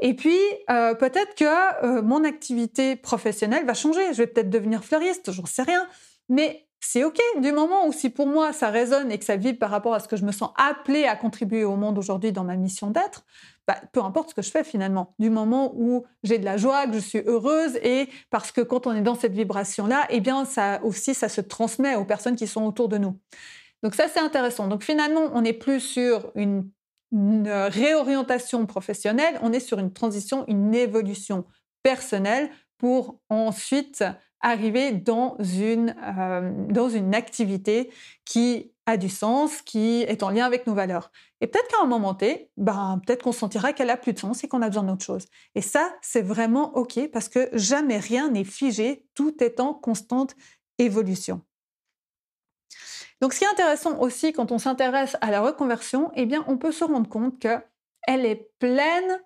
Et 0.00 0.14
puis, 0.14 0.38
euh, 0.68 0.94
peut-être 0.94 1.36
que 1.36 1.84
euh, 1.84 2.02
mon 2.02 2.24
activité 2.24 2.96
professionnelle 2.96 3.64
va 3.64 3.74
changer. 3.74 4.12
Je 4.12 4.18
vais 4.18 4.26
peut-être 4.26 4.50
devenir 4.50 4.84
fleuriste, 4.84 5.30
j'en 5.30 5.46
sais 5.46 5.62
rien. 5.62 5.86
Mais 6.28 6.66
c'est 6.86 7.04
OK 7.04 7.18
du 7.40 7.52
moment 7.52 7.86
où 7.86 7.92
si 7.92 8.10
pour 8.10 8.26
moi 8.26 8.52
ça 8.52 8.68
résonne 8.68 9.10
et 9.10 9.18
que 9.18 9.24
ça 9.24 9.36
vibre 9.36 9.58
par 9.58 9.70
rapport 9.70 9.94
à 9.94 10.00
ce 10.00 10.08
que 10.08 10.16
je 10.16 10.24
me 10.24 10.32
sens 10.32 10.50
appelée 10.56 11.04
à 11.04 11.16
contribuer 11.16 11.64
au 11.64 11.76
monde 11.76 11.98
aujourd'hui 11.98 12.30
dans 12.30 12.44
ma 12.44 12.56
mission 12.56 12.90
d'être, 12.90 13.24
bah, 13.66 13.76
peu 13.92 14.02
importe 14.02 14.30
ce 14.30 14.34
que 14.34 14.42
je 14.42 14.50
fais 14.50 14.64
finalement, 14.64 15.14
du 15.18 15.30
moment 15.30 15.72
où 15.74 16.04
j'ai 16.22 16.38
de 16.38 16.44
la 16.44 16.58
joie, 16.58 16.86
que 16.86 16.92
je 16.92 16.98
suis 16.98 17.22
heureuse, 17.24 17.76
et 17.82 18.10
parce 18.28 18.52
que 18.52 18.60
quand 18.60 18.86
on 18.86 18.92
est 18.92 19.00
dans 19.00 19.14
cette 19.14 19.32
vibration-là, 19.32 20.06
eh 20.10 20.20
bien, 20.20 20.44
ça 20.44 20.80
aussi, 20.84 21.14
ça 21.14 21.30
se 21.30 21.40
transmet 21.40 21.94
aux 21.94 22.04
personnes 22.04 22.36
qui 22.36 22.46
sont 22.46 22.64
autour 22.64 22.88
de 22.88 22.98
nous. 22.98 23.18
Donc 23.82 23.94
ça, 23.94 24.06
c'est 24.08 24.20
intéressant. 24.20 24.68
Donc 24.68 24.82
finalement, 24.82 25.30
on 25.32 25.42
n'est 25.42 25.54
plus 25.54 25.80
sur 25.80 26.30
une, 26.34 26.70
réorientation 27.12 28.66
professionnelle, 28.66 29.38
on 29.40 29.52
est 29.52 29.60
sur 29.60 29.78
une 29.78 29.92
transition, 29.92 30.44
une 30.48 30.74
évolution 30.74 31.44
personnelle 31.84 32.50
pour 32.76 33.20
ensuite 33.28 34.02
arriver 34.44 34.92
dans 34.92 35.36
une, 35.38 35.96
euh, 36.02 36.52
dans 36.68 36.90
une 36.90 37.14
activité 37.14 37.90
qui 38.24 38.72
a 38.86 38.98
du 38.98 39.08
sens, 39.08 39.62
qui 39.62 40.02
est 40.02 40.22
en 40.22 40.28
lien 40.28 40.44
avec 40.44 40.66
nos 40.66 40.74
valeurs. 40.74 41.10
Et 41.40 41.46
peut-être 41.46 41.68
qu'à 41.68 41.82
un 41.82 41.86
moment 41.86 42.14
T, 42.14 42.50
ben, 42.58 43.00
peut-être 43.04 43.22
qu'on 43.22 43.32
sentira 43.32 43.72
qu'elle 43.72 43.88
a 43.88 43.96
plus 43.96 44.12
de 44.12 44.18
sens 44.18 44.44
et 44.44 44.48
qu'on 44.48 44.60
a 44.60 44.68
besoin 44.68 44.82
d'autre 44.82 45.04
chose. 45.04 45.24
Et 45.54 45.62
ça, 45.62 45.94
c'est 46.02 46.20
vraiment 46.20 46.76
OK 46.76 47.00
parce 47.10 47.30
que 47.30 47.48
jamais 47.54 47.98
rien 47.98 48.30
n'est 48.30 48.44
figé, 48.44 49.06
tout 49.14 49.42
est 49.42 49.60
en 49.60 49.72
constante 49.72 50.36
évolution. 50.78 51.40
Donc, 53.22 53.32
ce 53.32 53.38
qui 53.38 53.44
est 53.44 53.48
intéressant 53.48 53.98
aussi 54.00 54.34
quand 54.34 54.52
on 54.52 54.58
s'intéresse 54.58 55.16
à 55.22 55.30
la 55.30 55.40
reconversion, 55.40 56.10
eh 56.14 56.26
bien, 56.26 56.44
on 56.48 56.58
peut 56.58 56.72
se 56.72 56.84
rendre 56.84 57.08
compte 57.08 57.38
qu'elle 57.38 58.26
est 58.26 58.50
pleine 58.58 59.18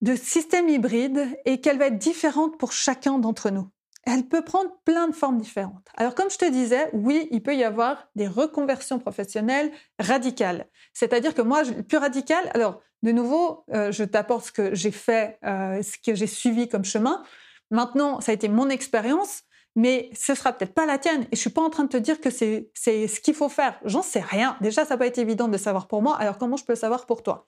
de 0.00 0.16
systèmes 0.16 0.68
hybrides 0.68 1.28
et 1.44 1.60
qu'elle 1.60 1.78
va 1.78 1.86
être 1.86 1.98
différente 1.98 2.58
pour 2.58 2.72
chacun 2.72 3.18
d'entre 3.18 3.50
nous. 3.50 3.68
Elle 4.06 4.24
peut 4.28 4.42
prendre 4.42 4.70
plein 4.84 5.08
de 5.08 5.14
formes 5.14 5.38
différentes. 5.38 5.88
Alors 5.96 6.14
comme 6.14 6.30
je 6.30 6.38
te 6.38 6.50
disais, 6.50 6.90
oui, 6.92 7.28
il 7.30 7.42
peut 7.42 7.54
y 7.54 7.64
avoir 7.64 8.08
des 8.14 8.28
reconversions 8.28 8.98
professionnelles 8.98 9.72
radicales. 9.98 10.66
C'est-à-dire 10.92 11.34
que 11.34 11.42
moi, 11.42 11.62
plus 11.88 11.98
radical, 11.98 12.50
alors 12.54 12.80
de 13.02 13.12
nouveau, 13.12 13.64
euh, 13.72 13.92
je 13.92 14.04
t'apporte 14.04 14.46
ce 14.46 14.52
que 14.52 14.74
j'ai 14.74 14.90
fait, 14.90 15.38
euh, 15.44 15.82
ce 15.82 15.98
que 15.98 16.14
j'ai 16.14 16.26
suivi 16.26 16.68
comme 16.68 16.84
chemin. 16.84 17.22
Maintenant, 17.70 18.20
ça 18.20 18.32
a 18.32 18.34
été 18.34 18.48
mon 18.48 18.68
expérience, 18.70 19.42
mais 19.76 20.10
ce 20.14 20.34
sera 20.34 20.52
peut-être 20.52 20.74
pas 20.74 20.86
la 20.86 20.98
tienne. 20.98 21.22
Et 21.30 21.36
je 21.36 21.40
suis 21.40 21.50
pas 21.50 21.62
en 21.62 21.70
train 21.70 21.84
de 21.84 21.88
te 21.88 21.96
dire 21.96 22.20
que 22.20 22.30
c'est 22.30 22.70
ce 22.74 23.20
qu'il 23.20 23.34
faut 23.34 23.48
faire. 23.48 23.78
J'en 23.84 24.02
sais 24.02 24.20
rien. 24.20 24.56
Déjà, 24.60 24.84
ça 24.84 24.94
n'a 24.94 24.98
pas 24.98 25.06
été 25.06 25.20
évident 25.20 25.48
de 25.48 25.58
savoir 25.58 25.88
pour 25.88 26.00
moi. 26.02 26.16
Alors 26.16 26.38
comment 26.38 26.56
je 26.56 26.64
peux 26.64 26.72
le 26.72 26.78
savoir 26.78 27.06
pour 27.06 27.22
toi? 27.22 27.44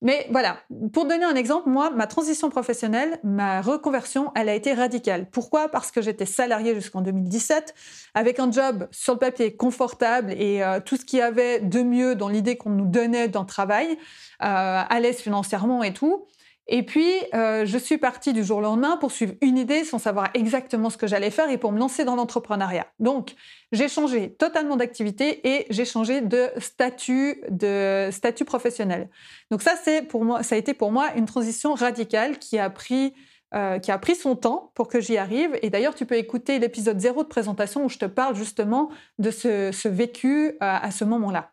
Mais 0.00 0.28
voilà, 0.30 0.58
pour 0.92 1.06
donner 1.06 1.24
un 1.24 1.34
exemple, 1.34 1.68
moi, 1.68 1.90
ma 1.90 2.06
transition 2.06 2.50
professionnelle, 2.50 3.18
ma 3.24 3.60
reconversion, 3.60 4.30
elle 4.36 4.48
a 4.48 4.54
été 4.54 4.72
radicale. 4.72 5.28
Pourquoi? 5.28 5.68
Parce 5.68 5.90
que 5.90 6.00
j'étais 6.00 6.26
salariée 6.26 6.74
jusqu'en 6.74 7.00
2017, 7.00 7.74
avec 8.14 8.38
un 8.38 8.50
job 8.52 8.86
sur 8.92 9.14
le 9.14 9.18
papier 9.18 9.56
confortable 9.56 10.32
et 10.32 10.62
euh, 10.62 10.78
tout 10.78 10.96
ce 10.96 11.04
qu'il 11.04 11.18
y 11.18 11.22
avait 11.22 11.58
de 11.58 11.82
mieux 11.82 12.14
dans 12.14 12.28
l'idée 12.28 12.56
qu'on 12.56 12.70
nous 12.70 12.86
donnait 12.86 13.26
d'un 13.26 13.44
travail, 13.44 13.90
euh, 13.90 13.96
à 14.40 15.00
l'aise 15.00 15.18
financièrement 15.18 15.82
et 15.82 15.92
tout. 15.92 16.26
Et 16.70 16.82
puis, 16.82 17.10
euh, 17.34 17.64
je 17.64 17.78
suis 17.78 17.96
partie 17.96 18.34
du 18.34 18.44
jour 18.44 18.58
au 18.58 18.60
lendemain 18.60 18.98
pour 18.98 19.10
suivre 19.10 19.32
une 19.40 19.56
idée 19.56 19.84
sans 19.84 19.98
savoir 19.98 20.28
exactement 20.34 20.90
ce 20.90 20.98
que 20.98 21.06
j'allais 21.06 21.30
faire 21.30 21.50
et 21.50 21.56
pour 21.56 21.72
me 21.72 21.78
lancer 21.78 22.04
dans 22.04 22.14
l'entrepreneuriat. 22.14 22.86
Donc, 22.98 23.34
j'ai 23.72 23.88
changé 23.88 24.34
totalement 24.34 24.76
d'activité 24.76 25.48
et 25.48 25.66
j'ai 25.70 25.86
changé 25.86 26.20
de 26.20 26.50
statut, 26.58 27.42
de 27.50 28.10
statut 28.12 28.44
professionnel. 28.44 29.08
Donc 29.50 29.62
ça, 29.62 29.74
c'est 29.82 30.02
pour 30.02 30.24
moi, 30.24 30.42
ça 30.42 30.56
a 30.56 30.58
été 30.58 30.74
pour 30.74 30.92
moi 30.92 31.14
une 31.16 31.24
transition 31.24 31.72
radicale 31.72 32.38
qui 32.38 32.58
a 32.58 32.68
pris 32.68 33.14
euh, 33.54 33.78
qui 33.78 33.90
a 33.90 33.96
pris 33.96 34.14
son 34.14 34.36
temps 34.36 34.72
pour 34.74 34.88
que 34.88 35.00
j'y 35.00 35.16
arrive. 35.16 35.58
Et 35.62 35.70
d'ailleurs, 35.70 35.94
tu 35.94 36.04
peux 36.04 36.16
écouter 36.16 36.58
l'épisode 36.58 37.00
zéro 37.00 37.22
de 37.22 37.28
présentation 37.28 37.82
où 37.82 37.88
je 37.88 37.96
te 37.96 38.04
parle 38.04 38.36
justement 38.36 38.90
de 39.18 39.30
ce, 39.30 39.88
vécu 39.88 40.48
euh, 40.48 40.54
à 40.60 40.90
ce 40.90 41.04
moment-là. 41.04 41.50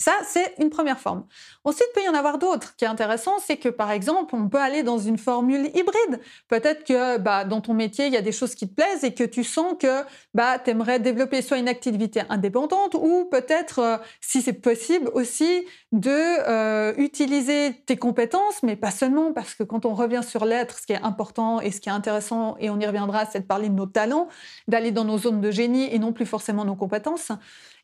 Ça, 0.00 0.12
c'est 0.24 0.54
une 0.60 0.70
première 0.70 1.00
forme. 1.00 1.26
Ensuite, 1.64 1.88
il 1.90 2.00
peut 2.00 2.06
y 2.06 2.08
en 2.08 2.14
avoir 2.14 2.38
d'autres. 2.38 2.68
Ce 2.68 2.76
qui 2.76 2.84
est 2.84 2.88
intéressant, 2.88 3.40
c'est 3.40 3.56
que 3.56 3.68
par 3.68 3.90
exemple, 3.90 4.32
on 4.36 4.48
peut 4.48 4.60
aller 4.60 4.84
dans 4.84 4.98
une 4.98 5.18
formule 5.18 5.70
hybride. 5.74 6.20
Peut-être 6.46 6.84
que 6.84 7.18
bah, 7.18 7.44
dans 7.44 7.60
ton 7.60 7.74
métier, 7.74 8.06
il 8.06 8.12
y 8.12 8.16
a 8.16 8.22
des 8.22 8.30
choses 8.30 8.54
qui 8.54 8.68
te 8.68 8.74
plaisent 8.74 9.02
et 9.02 9.12
que 9.12 9.24
tu 9.24 9.42
sens 9.42 9.74
que 9.80 10.04
bah, 10.34 10.60
tu 10.60 10.70
aimerais 10.70 11.00
développer 11.00 11.42
soit 11.42 11.58
une 11.58 11.68
activité 11.68 12.22
indépendante 12.28 12.94
ou 12.94 13.24
peut-être, 13.28 13.80
euh, 13.80 13.96
si 14.20 14.40
c'est 14.40 14.52
possible, 14.52 15.10
aussi 15.14 15.66
de 15.92 16.10
euh, 16.10 16.92
utiliser 16.98 17.72
tes 17.86 17.96
compétences, 17.96 18.62
mais 18.62 18.76
pas 18.76 18.90
seulement, 18.90 19.32
parce 19.32 19.54
que 19.54 19.62
quand 19.62 19.86
on 19.86 19.94
revient 19.94 20.22
sur 20.26 20.44
l'être, 20.44 20.78
ce 20.78 20.86
qui 20.86 20.92
est 20.92 21.02
important 21.02 21.60
et 21.60 21.70
ce 21.70 21.80
qui 21.80 21.88
est 21.88 21.92
intéressant, 21.92 22.56
et 22.60 22.68
on 22.68 22.78
y 22.78 22.86
reviendra, 22.86 23.24
c'est 23.26 23.40
de 23.40 23.46
parler 23.46 23.68
de 23.68 23.74
nos 23.74 23.86
talents, 23.86 24.28
d'aller 24.68 24.90
dans 24.92 25.04
nos 25.04 25.18
zones 25.18 25.40
de 25.40 25.50
génie 25.50 25.88
et 25.92 25.98
non 25.98 26.12
plus 26.12 26.26
forcément 26.26 26.64
nos 26.64 26.76
compétences 26.76 27.32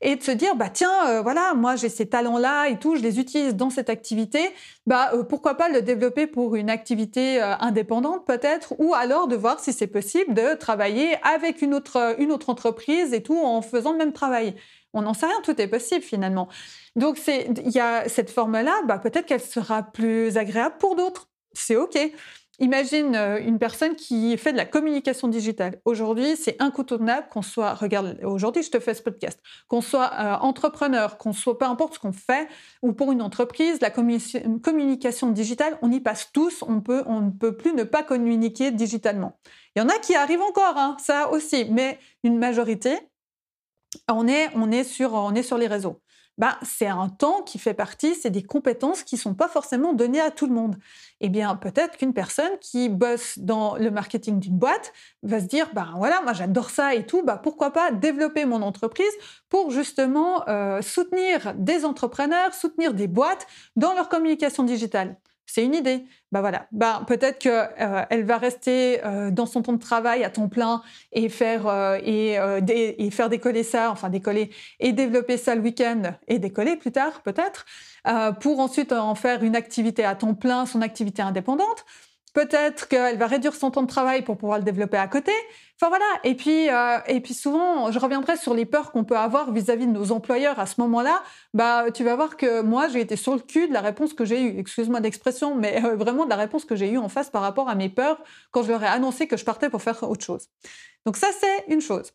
et 0.05 0.17
de 0.17 0.23
se 0.23 0.31
dire 0.31 0.55
bah 0.55 0.69
tiens 0.73 1.09
euh, 1.09 1.23
voilà 1.23 1.55
moi 1.55 1.77
j'ai 1.77 1.89
ces 1.89 2.07
talents 2.07 2.39
là 2.39 2.69
et 2.69 2.79
tout 2.79 2.95
je 2.95 3.03
les 3.03 3.19
utilise 3.19 3.57
dans 3.57 3.71
cette 3.71 3.91
activité 3.91 4.51
bah 4.87 5.11
euh, 5.15 5.23
pourquoi 5.23 5.55
pas 5.55 5.69
le 5.69 5.83
développer 5.83 6.27
pour 6.27 6.57
une 6.57 6.71
activité 6.71 7.43
euh, 7.43 7.57
indépendante 7.59 8.27
peut-être 8.27 8.75
ou 8.79 8.95
alors 8.95 9.27
de 9.27 9.35
voir 9.35 9.61
si 9.61 9.73
c'est 9.73 9.87
possible 9.87 10.35
de 10.35 10.55
travailler 10.55 11.17
avec 11.23 11.63
une 11.63 11.75
autre 11.75 12.17
une 12.19 12.33
autre 12.33 12.51
entreprise 12.51 13.13
et 13.13 13.23
tout 13.23 13.39
en 13.39 13.63
faisant 13.63 13.93
le 13.93 13.99
même 13.99 14.13
travail 14.13 14.55
on 14.95 15.03
n'en 15.03 15.15
sait 15.15 15.27
rien 15.27 15.41
tout 15.43 15.61
est 15.61 15.69
possible 15.69 16.03
finalement 16.03 16.49
donc 16.97 17.21
il 17.27 17.71
y 17.71 17.81
a 17.81 18.09
cette 18.09 18.31
forme 18.31 18.61
là 18.61 18.81
bah 18.87 18.99
peut-être 18.99 19.27
qu'elle 19.27 19.41
sera 19.41 19.83
plus 19.83 20.37
agréable 20.39 20.77
pour 20.79 20.97
d'autres 20.97 21.29
c'est 21.53 21.77
ok 21.77 21.99
Imagine 22.61 23.17
euh, 23.17 23.41
une 23.41 23.59
personne 23.59 23.97
qui 23.97 24.37
fait 24.39 24.53
de 24.53 24.57
la 24.57 24.65
communication 24.65 25.27
digitale. 25.27 25.81
Aujourd'hui, 25.85 26.37
c'est 26.37 26.61
incontournable 26.63 27.27
qu'on 27.29 27.43
soit, 27.43 27.75
regarde, 27.75 28.17
aujourd'hui 28.23 28.63
je 28.63 28.71
te 28.71 28.79
fais 28.79 28.95
ce 28.95 29.03
podcast, 29.03 29.41
qu'on 29.67 29.81
soit 29.81 30.13
euh, 30.13 30.35
entrepreneur, 30.37 31.19
qu'on 31.19 31.33
soit, 31.33 31.59
peu 31.59 31.65
importe 31.65 31.95
ce 31.95 31.99
qu'on 31.99 32.13
fait, 32.13 32.47
ou 32.83 32.93
pour 32.93 33.11
une 33.11 33.23
entreprise, 33.23 33.81
la 33.81 33.91
communication 33.91 35.31
digitale, 35.31 35.77
on 35.83 35.91
y 35.91 35.99
passe 35.99 36.31
tous, 36.33 36.63
on, 36.63 36.81
peut, 36.81 37.03
on 37.07 37.23
ne 37.23 37.31
peut 37.31 37.57
plus 37.57 37.73
ne 37.73 37.83
pas 37.83 38.05
communiquer 38.05 38.71
digitalement. 38.71 39.37
Il 39.75 39.81
y 39.81 39.83
en 39.83 39.89
a 39.89 39.99
qui 39.99 40.15
arrivent 40.15 40.43
encore, 40.43 40.77
hein, 40.77 40.97
ça 41.01 41.31
aussi, 41.33 41.67
mais 41.71 41.99
une 42.23 42.39
majorité, 42.39 42.97
on 44.09 44.29
est, 44.29 44.51
on 44.55 44.71
est, 44.71 44.85
sur, 44.85 45.15
on 45.15 45.35
est 45.35 45.43
sur 45.43 45.59
les 45.59 45.67
réseaux. 45.67 46.01
Bah, 46.37 46.59
c'est 46.63 46.89
un 46.89 47.09
temps 47.09 47.43
qui 47.43 47.59
fait 47.59 47.75
partie, 47.75 48.17
c'est 48.17 48.31
des 48.31 48.43
compétences 48.43 49.05
qui 49.05 49.17
sont 49.17 49.35
pas 49.35 49.47
forcément 49.47 49.93
données 49.93 50.21
à 50.21 50.33
tout 50.33 50.47
le 50.47 50.53
monde. 50.53 50.77
Eh 51.21 51.29
bien, 51.29 51.55
peut-être 51.55 51.97
qu'une 51.97 52.13
personne 52.13 52.59
qui 52.61 52.89
bosse 52.89 53.39
dans 53.39 53.77
le 53.77 53.91
marketing 53.93 54.41
d'une 54.41 54.59
boîte 54.59 54.93
va 55.23 55.39
se 55.39 55.45
dire, 55.47 55.71
bah 55.75 55.91
voilà, 55.97 56.21
moi 56.23 56.33
j'adore 56.33 56.71
ça 56.71 56.95
et 56.95 57.07
tout, 57.07 57.23
bah 57.23 57.39
pourquoi 57.41 57.73
pas 57.73 57.93
développer 57.93 58.47
mon 58.47 58.63
entreprise 58.63 59.13
pour 59.49 59.71
justement 59.71 60.49
euh, 60.49 60.83
soutenir 60.83 61.55
des 61.55 61.85
entrepreneurs, 61.85 62.53
soutenir 62.53 62.95
des 62.95 63.07
boîtes 63.07 63.47
dans 63.77 63.95
leur 63.95 64.09
communication 64.09 64.65
digitale. 64.65 65.17
C'est 65.47 65.65
une 65.65 65.75
idée. 65.75 66.05
Bah 66.33 66.41
voilà. 66.41 66.67
Bah 66.73 67.03
peut-être 67.07 67.39
que 67.39 67.49
euh, 67.49 68.05
elle 68.11 68.25
va 68.25 68.39
rester 68.39 69.05
euh, 69.05 69.31
dans 69.31 69.47
son 69.47 69.63
temps 69.63 69.73
de 69.73 69.79
travail 69.79 70.25
à 70.25 70.31
temps 70.31 70.49
plein 70.49 70.83
et 71.13 71.29
faire 71.29 71.67
euh, 71.67 71.99
et, 72.03 72.35
et, 72.35 73.11
faire 73.11 73.29
décoller 73.29 73.63
ça, 73.63 73.91
enfin 73.91 74.09
décoller 74.09 74.51
et 74.81 74.93
développer 74.93 75.37
ça 75.37 75.55
le 75.55 75.61
week-end 75.61 76.15
et 76.27 76.39
décoller 76.39 76.77
plus 76.77 76.93
tard 76.93 77.23
peut-être 77.23 77.67
pour 78.41 78.61
ensuite 78.61 78.93
en 78.93 79.15
faire 79.15 79.43
une 79.43 79.57
activité 79.57 80.05
à 80.05 80.15
temps 80.15 80.35
plein, 80.35 80.67
son 80.67 80.83
activité 80.83 81.23
indépendante. 81.23 81.87
Peut-être 82.35 82.89
qu'elle 82.89 83.17
va 83.17 83.29
réduire 83.29 83.55
son 83.55 83.71
temps 83.71 83.83
de 83.83 83.87
travail 83.87 84.23
pour 84.23 84.37
pouvoir 84.37 84.59
le 84.59 84.65
développer 84.65 84.97
à 84.97 85.07
côté. 85.07 85.31
Enfin 85.81 85.89
voilà. 85.89 86.05
Et 86.25 86.35
puis, 86.35 86.69
euh, 86.69 86.99
et 87.07 87.21
puis 87.21 87.33
souvent, 87.33 87.93
je 87.93 87.99
reviendrai 88.01 88.37
sur 88.37 88.55
les 88.55 88.67
peurs 88.67 88.91
qu'on 88.91 89.05
peut 89.05 89.17
avoir 89.17 89.53
vis-à-vis 89.53 89.87
de 89.87 89.93
nos 89.93 90.11
employeurs 90.11 90.59
à 90.59 90.67
ce 90.67 90.81
moment-là. 90.81 91.23
Bah, 91.55 91.93
tu 91.95 92.03
vas 92.03 92.17
voir 92.17 92.37
que 92.37 92.61
moi, 92.61 92.89
j'ai 92.89 93.01
été 93.01 93.15
sur 93.15 93.35
le 93.35 93.41
cul 93.41 93.69
de 93.69 93.73
la 93.73 93.81
réponse 93.81 94.15
que 94.15 94.25
j'ai 94.25 94.43
eue. 94.43 94.59
Excuse-moi 94.59 94.99
d'expression, 95.01 95.55
mais 95.55 95.85
euh, 95.85 95.95
vraiment 95.95 96.25
de 96.25 96.31
la 96.31 96.37
réponse 96.37 96.65
que 96.65 96.75
j'ai 96.75 96.91
eue 96.91 96.99
en 96.99 97.09
face 97.09 97.31
par 97.31 97.41
rapport 97.41 97.69
à 97.69 97.77
mes 97.77 97.89
peurs 97.89 98.21
quand 98.51 98.65
je 98.65 98.69
leur 98.69 98.83
ai 98.83 98.89
annoncé 98.89 99.29
que 99.29 99.37
je 99.37 99.45
partais 99.45 99.71
pour 99.71 99.81
faire 99.81 100.03
autre 100.03 100.25
chose. 100.25 100.49
Donc 101.07 101.17
ça, 101.17 101.29
c'est 101.41 101.73
une 101.73 101.81
chose. 101.81 102.11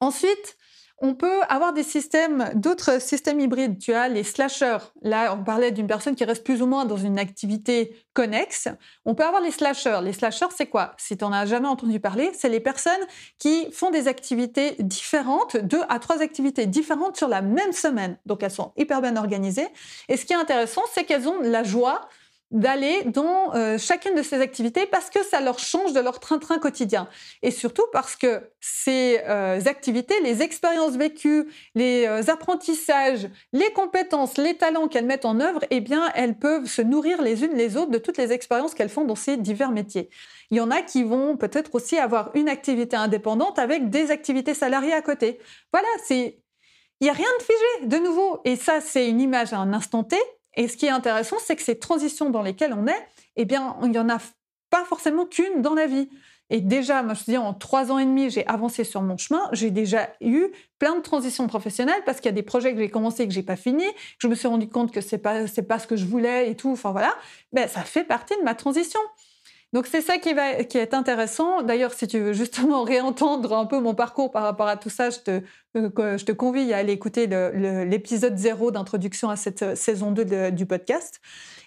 Ensuite, 0.00 0.56
on 1.02 1.14
peut 1.14 1.40
avoir 1.48 1.72
des 1.72 1.82
systèmes, 1.82 2.50
d'autres 2.54 3.02
systèmes 3.02 3.40
hybrides. 3.40 3.78
Tu 3.78 3.92
as 3.92 4.08
les 4.08 4.22
slashers. 4.22 4.78
Là, 5.02 5.34
on 5.34 5.42
parlait 5.42 5.72
d'une 5.72 5.88
personne 5.88 6.14
qui 6.14 6.24
reste 6.24 6.44
plus 6.44 6.62
ou 6.62 6.66
moins 6.66 6.84
dans 6.84 6.96
une 6.96 7.18
activité 7.18 7.96
connexe. 8.14 8.68
On 9.04 9.16
peut 9.16 9.24
avoir 9.24 9.42
les 9.42 9.50
slashers. 9.50 9.98
Les 10.04 10.12
slashers, 10.12 10.46
c'est 10.56 10.66
quoi? 10.66 10.94
Si 10.98 11.16
tu 11.16 11.24
n'en 11.24 11.32
as 11.32 11.44
jamais 11.44 11.66
entendu 11.66 11.98
parler, 11.98 12.30
c'est 12.34 12.48
les 12.48 12.60
personnes 12.60 12.92
qui 13.40 13.70
font 13.72 13.90
des 13.90 14.06
activités 14.06 14.76
différentes, 14.78 15.56
deux 15.56 15.82
à 15.88 15.98
trois 15.98 16.22
activités 16.22 16.66
différentes 16.66 17.16
sur 17.16 17.26
la 17.26 17.42
même 17.42 17.72
semaine. 17.72 18.16
Donc, 18.24 18.44
elles 18.44 18.52
sont 18.52 18.72
hyper 18.76 19.02
bien 19.02 19.16
organisées. 19.16 19.68
Et 20.08 20.16
ce 20.16 20.24
qui 20.24 20.34
est 20.34 20.36
intéressant, 20.36 20.82
c'est 20.94 21.02
qu'elles 21.02 21.26
ont 21.26 21.40
la 21.40 21.64
joie 21.64 22.08
d'aller 22.52 23.02
dans 23.06 23.54
euh, 23.54 23.78
chacune 23.78 24.14
de 24.14 24.22
ces 24.22 24.40
activités 24.40 24.86
parce 24.86 25.10
que 25.10 25.24
ça 25.24 25.40
leur 25.40 25.58
change 25.58 25.92
de 25.92 26.00
leur 26.00 26.20
train-train 26.20 26.58
quotidien. 26.58 27.08
Et 27.42 27.50
surtout 27.50 27.84
parce 27.92 28.14
que 28.14 28.42
ces 28.60 29.20
euh, 29.26 29.60
activités, 29.64 30.14
les 30.22 30.42
expériences 30.42 30.96
vécues, 30.96 31.48
les 31.74 32.06
euh, 32.06 32.22
apprentissages, 32.28 33.28
les 33.52 33.72
compétences, 33.72 34.36
les 34.36 34.54
talents 34.54 34.86
qu'elles 34.86 35.06
mettent 35.06 35.24
en 35.24 35.40
œuvre, 35.40 35.60
eh 35.70 35.80
bien, 35.80 36.10
elles 36.14 36.38
peuvent 36.38 36.66
se 36.66 36.82
nourrir 36.82 37.22
les 37.22 37.42
unes 37.42 37.54
les 37.54 37.76
autres 37.76 37.90
de 37.90 37.98
toutes 37.98 38.18
les 38.18 38.32
expériences 38.32 38.74
qu'elles 38.74 38.90
font 38.90 39.04
dans 39.04 39.16
ces 39.16 39.38
divers 39.38 39.72
métiers. 39.72 40.10
Il 40.50 40.58
y 40.58 40.60
en 40.60 40.70
a 40.70 40.82
qui 40.82 41.02
vont 41.02 41.36
peut-être 41.38 41.74
aussi 41.74 41.98
avoir 41.98 42.30
une 42.34 42.50
activité 42.50 42.96
indépendante 42.96 43.58
avec 43.58 43.88
des 43.88 44.10
activités 44.10 44.54
salariées 44.54 44.92
à 44.92 45.00
côté. 45.00 45.38
Voilà, 45.72 45.88
c'est 46.04 46.38
il 47.00 47.06
n'y 47.06 47.10
a 47.10 47.14
rien 47.14 47.26
de 47.36 47.42
figé, 47.42 47.86
de 47.88 47.96
nouveau. 47.96 48.40
Et 48.44 48.54
ça, 48.54 48.80
c'est 48.80 49.08
une 49.08 49.20
image 49.20 49.52
à 49.52 49.58
un 49.58 49.72
instant 49.72 50.04
T, 50.04 50.16
et 50.54 50.68
ce 50.68 50.76
qui 50.76 50.86
est 50.86 50.90
intéressant, 50.90 51.36
c'est 51.44 51.56
que 51.56 51.62
ces 51.62 51.78
transitions 51.78 52.30
dans 52.30 52.42
lesquelles 52.42 52.74
on 52.74 52.86
est, 52.86 53.08
eh 53.36 53.44
bien, 53.44 53.76
il 53.82 53.90
n'y 53.90 53.98
en 53.98 54.08
a 54.08 54.18
pas 54.70 54.84
forcément 54.84 55.26
qu'une 55.26 55.62
dans 55.62 55.74
la 55.74 55.86
vie. 55.86 56.08
Et 56.50 56.60
déjà, 56.60 57.02
moi, 57.02 57.14
je 57.14 57.24
dis, 57.24 57.38
en 57.38 57.54
trois 57.54 57.90
ans 57.90 57.98
et 57.98 58.04
demi, 58.04 58.28
j'ai 58.28 58.46
avancé 58.46 58.84
sur 58.84 59.00
mon 59.00 59.16
chemin. 59.16 59.48
J'ai 59.52 59.70
déjà 59.70 60.10
eu 60.20 60.48
plein 60.78 60.96
de 60.96 61.00
transitions 61.00 61.46
professionnelles 61.46 62.02
parce 62.04 62.18
qu'il 62.18 62.26
y 62.26 62.28
a 62.28 62.32
des 62.32 62.42
projets 62.42 62.74
que 62.74 62.78
j'ai 62.78 62.90
commencé 62.90 63.22
et 63.22 63.28
que 63.28 63.32
j'ai 63.32 63.42
pas 63.42 63.56
fini. 63.56 63.84
Je 64.18 64.28
me 64.28 64.34
suis 64.34 64.48
rendu 64.48 64.68
compte 64.68 64.92
que 64.92 65.00
c'est 65.00 65.16
pas, 65.18 65.46
c'est 65.46 65.62
pas 65.62 65.78
ce 65.78 65.86
que 65.86 65.96
je 65.96 66.04
voulais 66.04 66.50
et 66.50 66.54
tout. 66.54 66.70
Enfin 66.70 66.92
voilà. 66.92 67.14
Ben, 67.52 67.68
ça 67.68 67.80
fait 67.80 68.04
partie 68.04 68.36
de 68.36 68.42
ma 68.42 68.54
transition. 68.54 69.00
Donc 69.72 69.86
c'est 69.86 70.02
ça 70.02 70.18
qui 70.18 70.34
va 70.34 70.64
qui 70.64 70.76
est 70.76 70.92
intéressant. 70.92 71.62
D'ailleurs, 71.62 71.94
si 71.94 72.06
tu 72.06 72.18
veux 72.18 72.32
justement 72.32 72.82
réentendre 72.84 73.56
un 73.56 73.64
peu 73.64 73.80
mon 73.80 73.94
parcours 73.94 74.30
par 74.30 74.42
rapport 74.42 74.68
à 74.68 74.76
tout 74.76 74.90
ça, 74.90 75.10
je 75.10 75.18
te 75.18 75.42
euh, 75.76 76.18
je 76.18 76.24
te 76.24 76.32
convie 76.32 76.72
à 76.72 76.78
aller 76.78 76.92
écouter 76.92 77.26
l'épisode 77.26 78.36
zéro 78.36 78.70
d'introduction 78.70 79.30
à 79.30 79.36
cette 79.36 79.62
euh, 79.62 79.74
saison 79.74 80.10
2 80.10 80.50
du 80.50 80.66
podcast. 80.66 81.20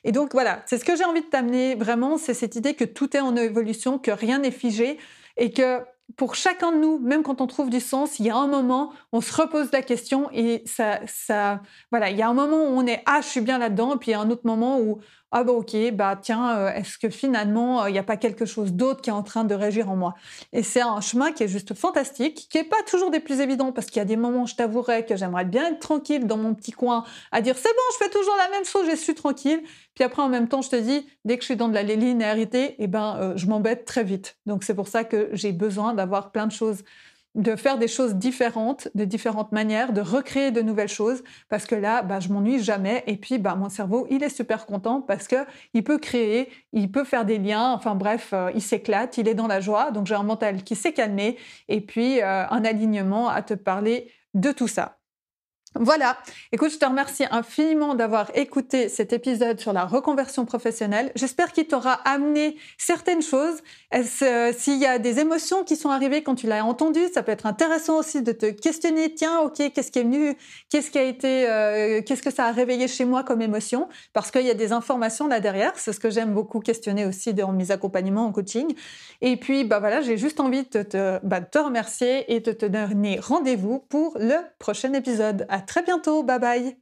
Et 0.03 0.11
donc 0.11 0.33
voilà, 0.33 0.61
c'est 0.67 0.77
ce 0.77 0.85
que 0.85 0.95
j'ai 0.95 1.03
envie 1.03 1.21
de 1.21 1.25
t'amener 1.25 1.73
vraiment, 1.73 2.19
c'est 2.19 2.35
cette 2.35 2.55
idée 2.55 2.75
que 2.75 2.85
tout 2.85 3.17
est 3.17 3.21
en 3.21 3.35
évolution, 3.35 3.97
que 3.97 4.11
rien 4.11 4.37
n'est 4.37 4.51
figé 4.51 4.99
et 5.35 5.51
que 5.51 5.81
pour 6.17 6.35
chacun 6.35 6.71
de 6.71 6.77
nous, 6.77 6.99
même 6.99 7.23
quand 7.23 7.41
on 7.41 7.47
trouve 7.47 7.71
du 7.71 7.79
sens, 7.79 8.19
il 8.19 8.27
y 8.27 8.29
a 8.29 8.35
un 8.35 8.45
moment, 8.45 8.93
on 9.11 9.21
se 9.21 9.33
repose 9.33 9.71
la 9.71 9.81
question 9.81 10.29
et 10.31 10.61
ça, 10.67 10.99
ça, 11.07 11.61
voilà, 11.89 12.11
il 12.11 12.17
y 12.17 12.21
a 12.21 12.29
un 12.29 12.33
moment 12.35 12.57
où 12.57 12.77
on 12.77 12.85
est 12.85 13.01
ah, 13.07 13.21
je 13.21 13.27
suis 13.27 13.41
bien 13.41 13.57
là-dedans, 13.57 13.97
puis 13.97 14.11
il 14.11 14.13
y 14.13 14.15
a 14.15 14.19
un 14.19 14.29
autre 14.29 14.45
moment 14.45 14.79
où 14.79 14.99
ah 15.37 15.43
bah 15.43 15.51
ok, 15.51 15.75
bah 15.91 16.17
tiens, 16.21 16.57
euh, 16.57 16.73
est-ce 16.73 16.97
que 16.97 17.09
finalement 17.09 17.83
euh, 17.83 17.89
il 17.89 17.91
n'y 17.91 17.99
a 17.99 18.03
pas 18.03 18.15
quelque 18.15 18.45
chose 18.45 18.71
d'autre 18.71 19.01
qui 19.01 19.09
est 19.09 19.13
en 19.13 19.21
train 19.21 19.43
de 19.43 19.53
régir 19.53 19.91
en 19.91 19.97
moi? 19.97 20.15
Et 20.53 20.63
c'est 20.63 20.79
un 20.79 21.01
chemin 21.01 21.33
qui 21.33 21.43
est 21.43 21.49
juste 21.49 21.73
fantastique, 21.73 22.47
qui 22.49 22.57
est 22.57 22.63
pas 22.63 22.81
toujours 22.87 23.11
des 23.11 23.19
plus 23.19 23.41
évidents 23.41 23.73
parce 23.73 23.87
qu'il 23.87 23.97
y 23.97 24.01
a 24.01 24.05
des 24.05 24.15
moments, 24.15 24.45
je 24.45 24.55
t'avouerais 24.55 25.05
que 25.05 25.17
j'aimerais 25.17 25.43
bien 25.43 25.73
être 25.73 25.79
tranquille 25.79 26.25
dans 26.25 26.37
mon 26.37 26.53
petit 26.53 26.71
coin, 26.71 27.03
à 27.33 27.41
dire 27.41 27.57
c'est 27.57 27.67
bon, 27.67 27.83
je 27.99 28.05
fais 28.05 28.09
toujours 28.09 28.33
la 28.37 28.49
même 28.49 28.63
chose, 28.63 28.87
je 28.89 28.95
suis 28.95 29.13
tranquille. 29.13 29.61
Puis 29.93 30.05
après 30.05 30.21
en 30.21 30.29
même 30.29 30.47
temps, 30.47 30.61
je 30.61 30.69
te 30.69 30.77
dis, 30.77 31.05
dès 31.25 31.35
que 31.35 31.41
je 31.41 31.47
suis 31.47 31.57
dans 31.57 31.67
de 31.67 31.73
la 31.73 31.83
linéarité, 31.83 32.75
eh 32.79 32.87
ben 32.87 33.17
euh, 33.19 33.33
je 33.35 33.47
m'embête 33.47 33.83
très 33.83 34.05
vite. 34.05 34.37
Donc 34.45 34.63
c'est 34.63 34.73
pour 34.73 34.87
ça 34.87 35.03
que 35.03 35.27
j'ai 35.33 35.51
besoin 35.51 35.93
d'avoir 35.93 36.31
plein 36.31 36.47
de 36.47 36.53
choses 36.53 36.85
de 37.35 37.55
faire 37.55 37.77
des 37.77 37.87
choses 37.87 38.15
différentes, 38.15 38.87
de 38.95 39.05
différentes 39.05 39.51
manières, 39.51 39.93
de 39.93 40.01
recréer 40.01 40.51
de 40.51 40.61
nouvelles 40.61 40.89
choses, 40.89 41.23
parce 41.49 41.65
que 41.65 41.75
là, 41.75 42.01
bah, 42.01 42.19
je 42.19 42.29
m'ennuie 42.29 42.63
jamais. 42.63 43.03
Et 43.07 43.17
puis, 43.17 43.37
bah, 43.37 43.55
mon 43.55 43.69
cerveau, 43.69 44.07
il 44.09 44.23
est 44.23 44.29
super 44.29 44.65
content 44.65 45.01
parce 45.01 45.27
que 45.27 45.45
il 45.73 45.83
peut 45.83 45.97
créer, 45.97 46.49
il 46.71 46.91
peut 46.91 47.03
faire 47.03 47.25
des 47.25 47.37
liens. 47.37 47.73
Enfin 47.73 47.95
bref, 47.95 48.31
euh, 48.33 48.51
il 48.55 48.61
s'éclate, 48.61 49.17
il 49.17 49.27
est 49.27 49.35
dans 49.35 49.47
la 49.47 49.59
joie. 49.59 49.91
Donc 49.91 50.07
j'ai 50.07 50.15
un 50.15 50.23
mental 50.23 50.63
qui 50.63 50.75
s'est 50.75 50.93
calmé 50.93 51.37
et 51.67 51.81
puis 51.81 52.21
euh, 52.21 52.47
un 52.49 52.63
alignement 52.65 53.29
à 53.29 53.41
te 53.41 53.53
parler 53.53 54.11
de 54.33 54.51
tout 54.51 54.67
ça. 54.67 54.97
Voilà. 55.77 56.17
Écoute, 56.53 56.71
je 56.71 56.77
te 56.77 56.85
remercie 56.85 57.25
infiniment 57.31 57.95
d'avoir 57.95 58.31
écouté 58.33 58.87
cet 58.87 59.11
épisode 59.11 59.59
sur 59.59 59.73
la 59.73 59.83
reconversion 59.83 60.45
professionnelle. 60.45 61.11
J'espère 61.15 61.51
qu'il 61.51 61.67
t'aura 61.67 61.93
amené 62.05 62.55
certaines 62.77 63.21
choses. 63.21 63.61
Euh, 63.93 64.53
s'il 64.57 64.79
y 64.79 64.85
a 64.85 64.99
des 64.99 65.19
émotions 65.19 65.65
qui 65.65 65.75
sont 65.75 65.89
arrivées 65.89 66.23
quand 66.23 66.35
tu 66.35 66.47
l'as 66.47 66.63
entendu, 66.63 67.01
ça 67.13 67.23
peut 67.23 67.33
être 67.33 67.45
intéressant 67.45 67.99
aussi 67.99 68.21
de 68.21 68.31
te 68.31 68.45
questionner. 68.45 69.13
Tiens, 69.13 69.41
ok, 69.41 69.73
qu'est-ce 69.73 69.91
qui 69.91 69.99
est 69.99 70.03
venu? 70.03 70.37
Qu'est-ce 70.69 70.91
qui 70.91 70.97
a 70.97 71.03
été 71.03 71.49
euh, 71.49 72.01
Qu'est-ce 72.05 72.23
que 72.23 72.31
ça 72.31 72.45
a 72.45 72.51
réveillé 72.53 72.87
chez 72.87 73.03
moi 73.03 73.23
comme 73.23 73.41
émotion? 73.41 73.89
Parce 74.13 74.31
qu'il 74.31 74.45
y 74.45 74.51
a 74.51 74.53
des 74.55 74.71
informations 74.71 75.27
là 75.27 75.41
derrière. 75.41 75.73
C'est 75.75 75.91
ce 75.91 75.99
que 75.99 76.09
j'aime 76.09 76.33
beaucoup 76.33 76.61
questionner 76.61 77.05
aussi 77.05 77.33
dans 77.33 77.51
mes 77.51 77.71
accompagnements 77.71 78.25
en 78.25 78.31
coaching. 78.31 78.73
Et 79.19 79.35
puis, 79.35 79.65
bah 79.65 79.79
voilà, 79.79 79.99
j'ai 79.99 80.17
juste 80.17 80.39
envie 80.39 80.63
de 80.63 80.83
te, 80.83 81.19
bah, 81.23 81.41
te 81.41 81.57
remercier 81.57 82.33
et 82.33 82.39
de 82.39 82.53
te 82.53 82.65
donner 82.65 83.19
rendez-vous 83.19 83.79
pour 83.89 84.17
le 84.19 84.35
prochain 84.57 84.93
épisode 84.93 85.45
très 85.65 85.83
bientôt. 85.83 86.23
Bye 86.23 86.39
bye. 86.39 86.77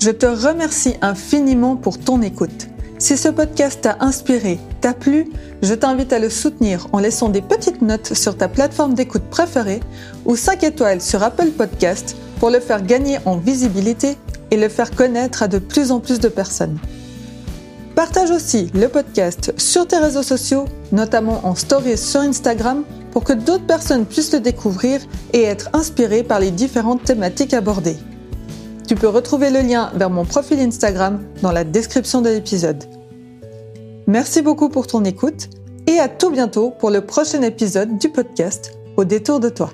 Je 0.00 0.10
te 0.10 0.26
remercie 0.26 0.94
infiniment 1.02 1.76
pour 1.76 1.98
ton 1.98 2.22
écoute. 2.22 2.68
Si 2.98 3.16
ce 3.16 3.28
podcast 3.28 3.80
t'a 3.82 3.96
inspiré, 4.00 4.58
t'a 4.80 4.94
plu, 4.94 5.30
je 5.62 5.74
t'invite 5.74 6.12
à 6.12 6.18
le 6.18 6.30
soutenir 6.30 6.86
en 6.92 6.98
laissant 6.98 7.28
des 7.28 7.42
petites 7.42 7.82
notes 7.82 8.14
sur 8.14 8.36
ta 8.36 8.48
plateforme 8.48 8.94
d'écoute 8.94 9.24
préférée 9.30 9.80
ou 10.24 10.36
5 10.36 10.64
étoiles 10.64 11.00
sur 11.00 11.22
Apple 11.22 11.50
Podcast 11.50 12.16
pour 12.38 12.50
le 12.50 12.60
faire 12.60 12.82
gagner 12.82 13.18
en 13.24 13.36
visibilité 13.36 14.16
et 14.50 14.56
le 14.56 14.68
faire 14.68 14.90
connaître 14.90 15.42
à 15.42 15.48
de 15.48 15.58
plus 15.58 15.90
en 15.92 16.00
plus 16.00 16.20
de 16.20 16.28
personnes. 16.28 16.78
Partage 17.94 18.30
aussi 18.30 18.70
le 18.74 18.88
podcast 18.88 19.52
sur 19.58 19.86
tes 19.86 19.98
réseaux 19.98 20.22
sociaux, 20.22 20.64
notamment 20.92 21.40
en 21.44 21.54
stories 21.54 21.98
sur 21.98 22.20
Instagram 22.20 22.84
pour 23.12 23.24
que 23.24 23.32
d'autres 23.32 23.66
personnes 23.66 24.06
puissent 24.06 24.32
le 24.32 24.40
découvrir 24.40 25.00
et 25.32 25.42
être 25.42 25.70
inspirées 25.72 26.22
par 26.22 26.40
les 26.40 26.50
différentes 26.50 27.04
thématiques 27.04 27.54
abordées. 27.54 27.96
Tu 28.86 28.94
peux 28.94 29.08
retrouver 29.08 29.50
le 29.50 29.60
lien 29.60 29.90
vers 29.94 30.10
mon 30.10 30.24
profil 30.24 30.58
Instagram 30.60 31.20
dans 31.42 31.52
la 31.52 31.64
description 31.64 32.22
de 32.22 32.30
l'épisode. 32.30 32.84
Merci 34.06 34.42
beaucoup 34.42 34.68
pour 34.68 34.86
ton 34.86 35.04
écoute 35.04 35.48
et 35.86 35.98
à 35.98 36.08
tout 36.08 36.30
bientôt 36.30 36.70
pour 36.70 36.90
le 36.90 37.00
prochain 37.00 37.42
épisode 37.42 37.98
du 37.98 38.08
podcast 38.08 38.78
Au 38.96 39.04
détour 39.04 39.38
de 39.38 39.48
toi. 39.48 39.70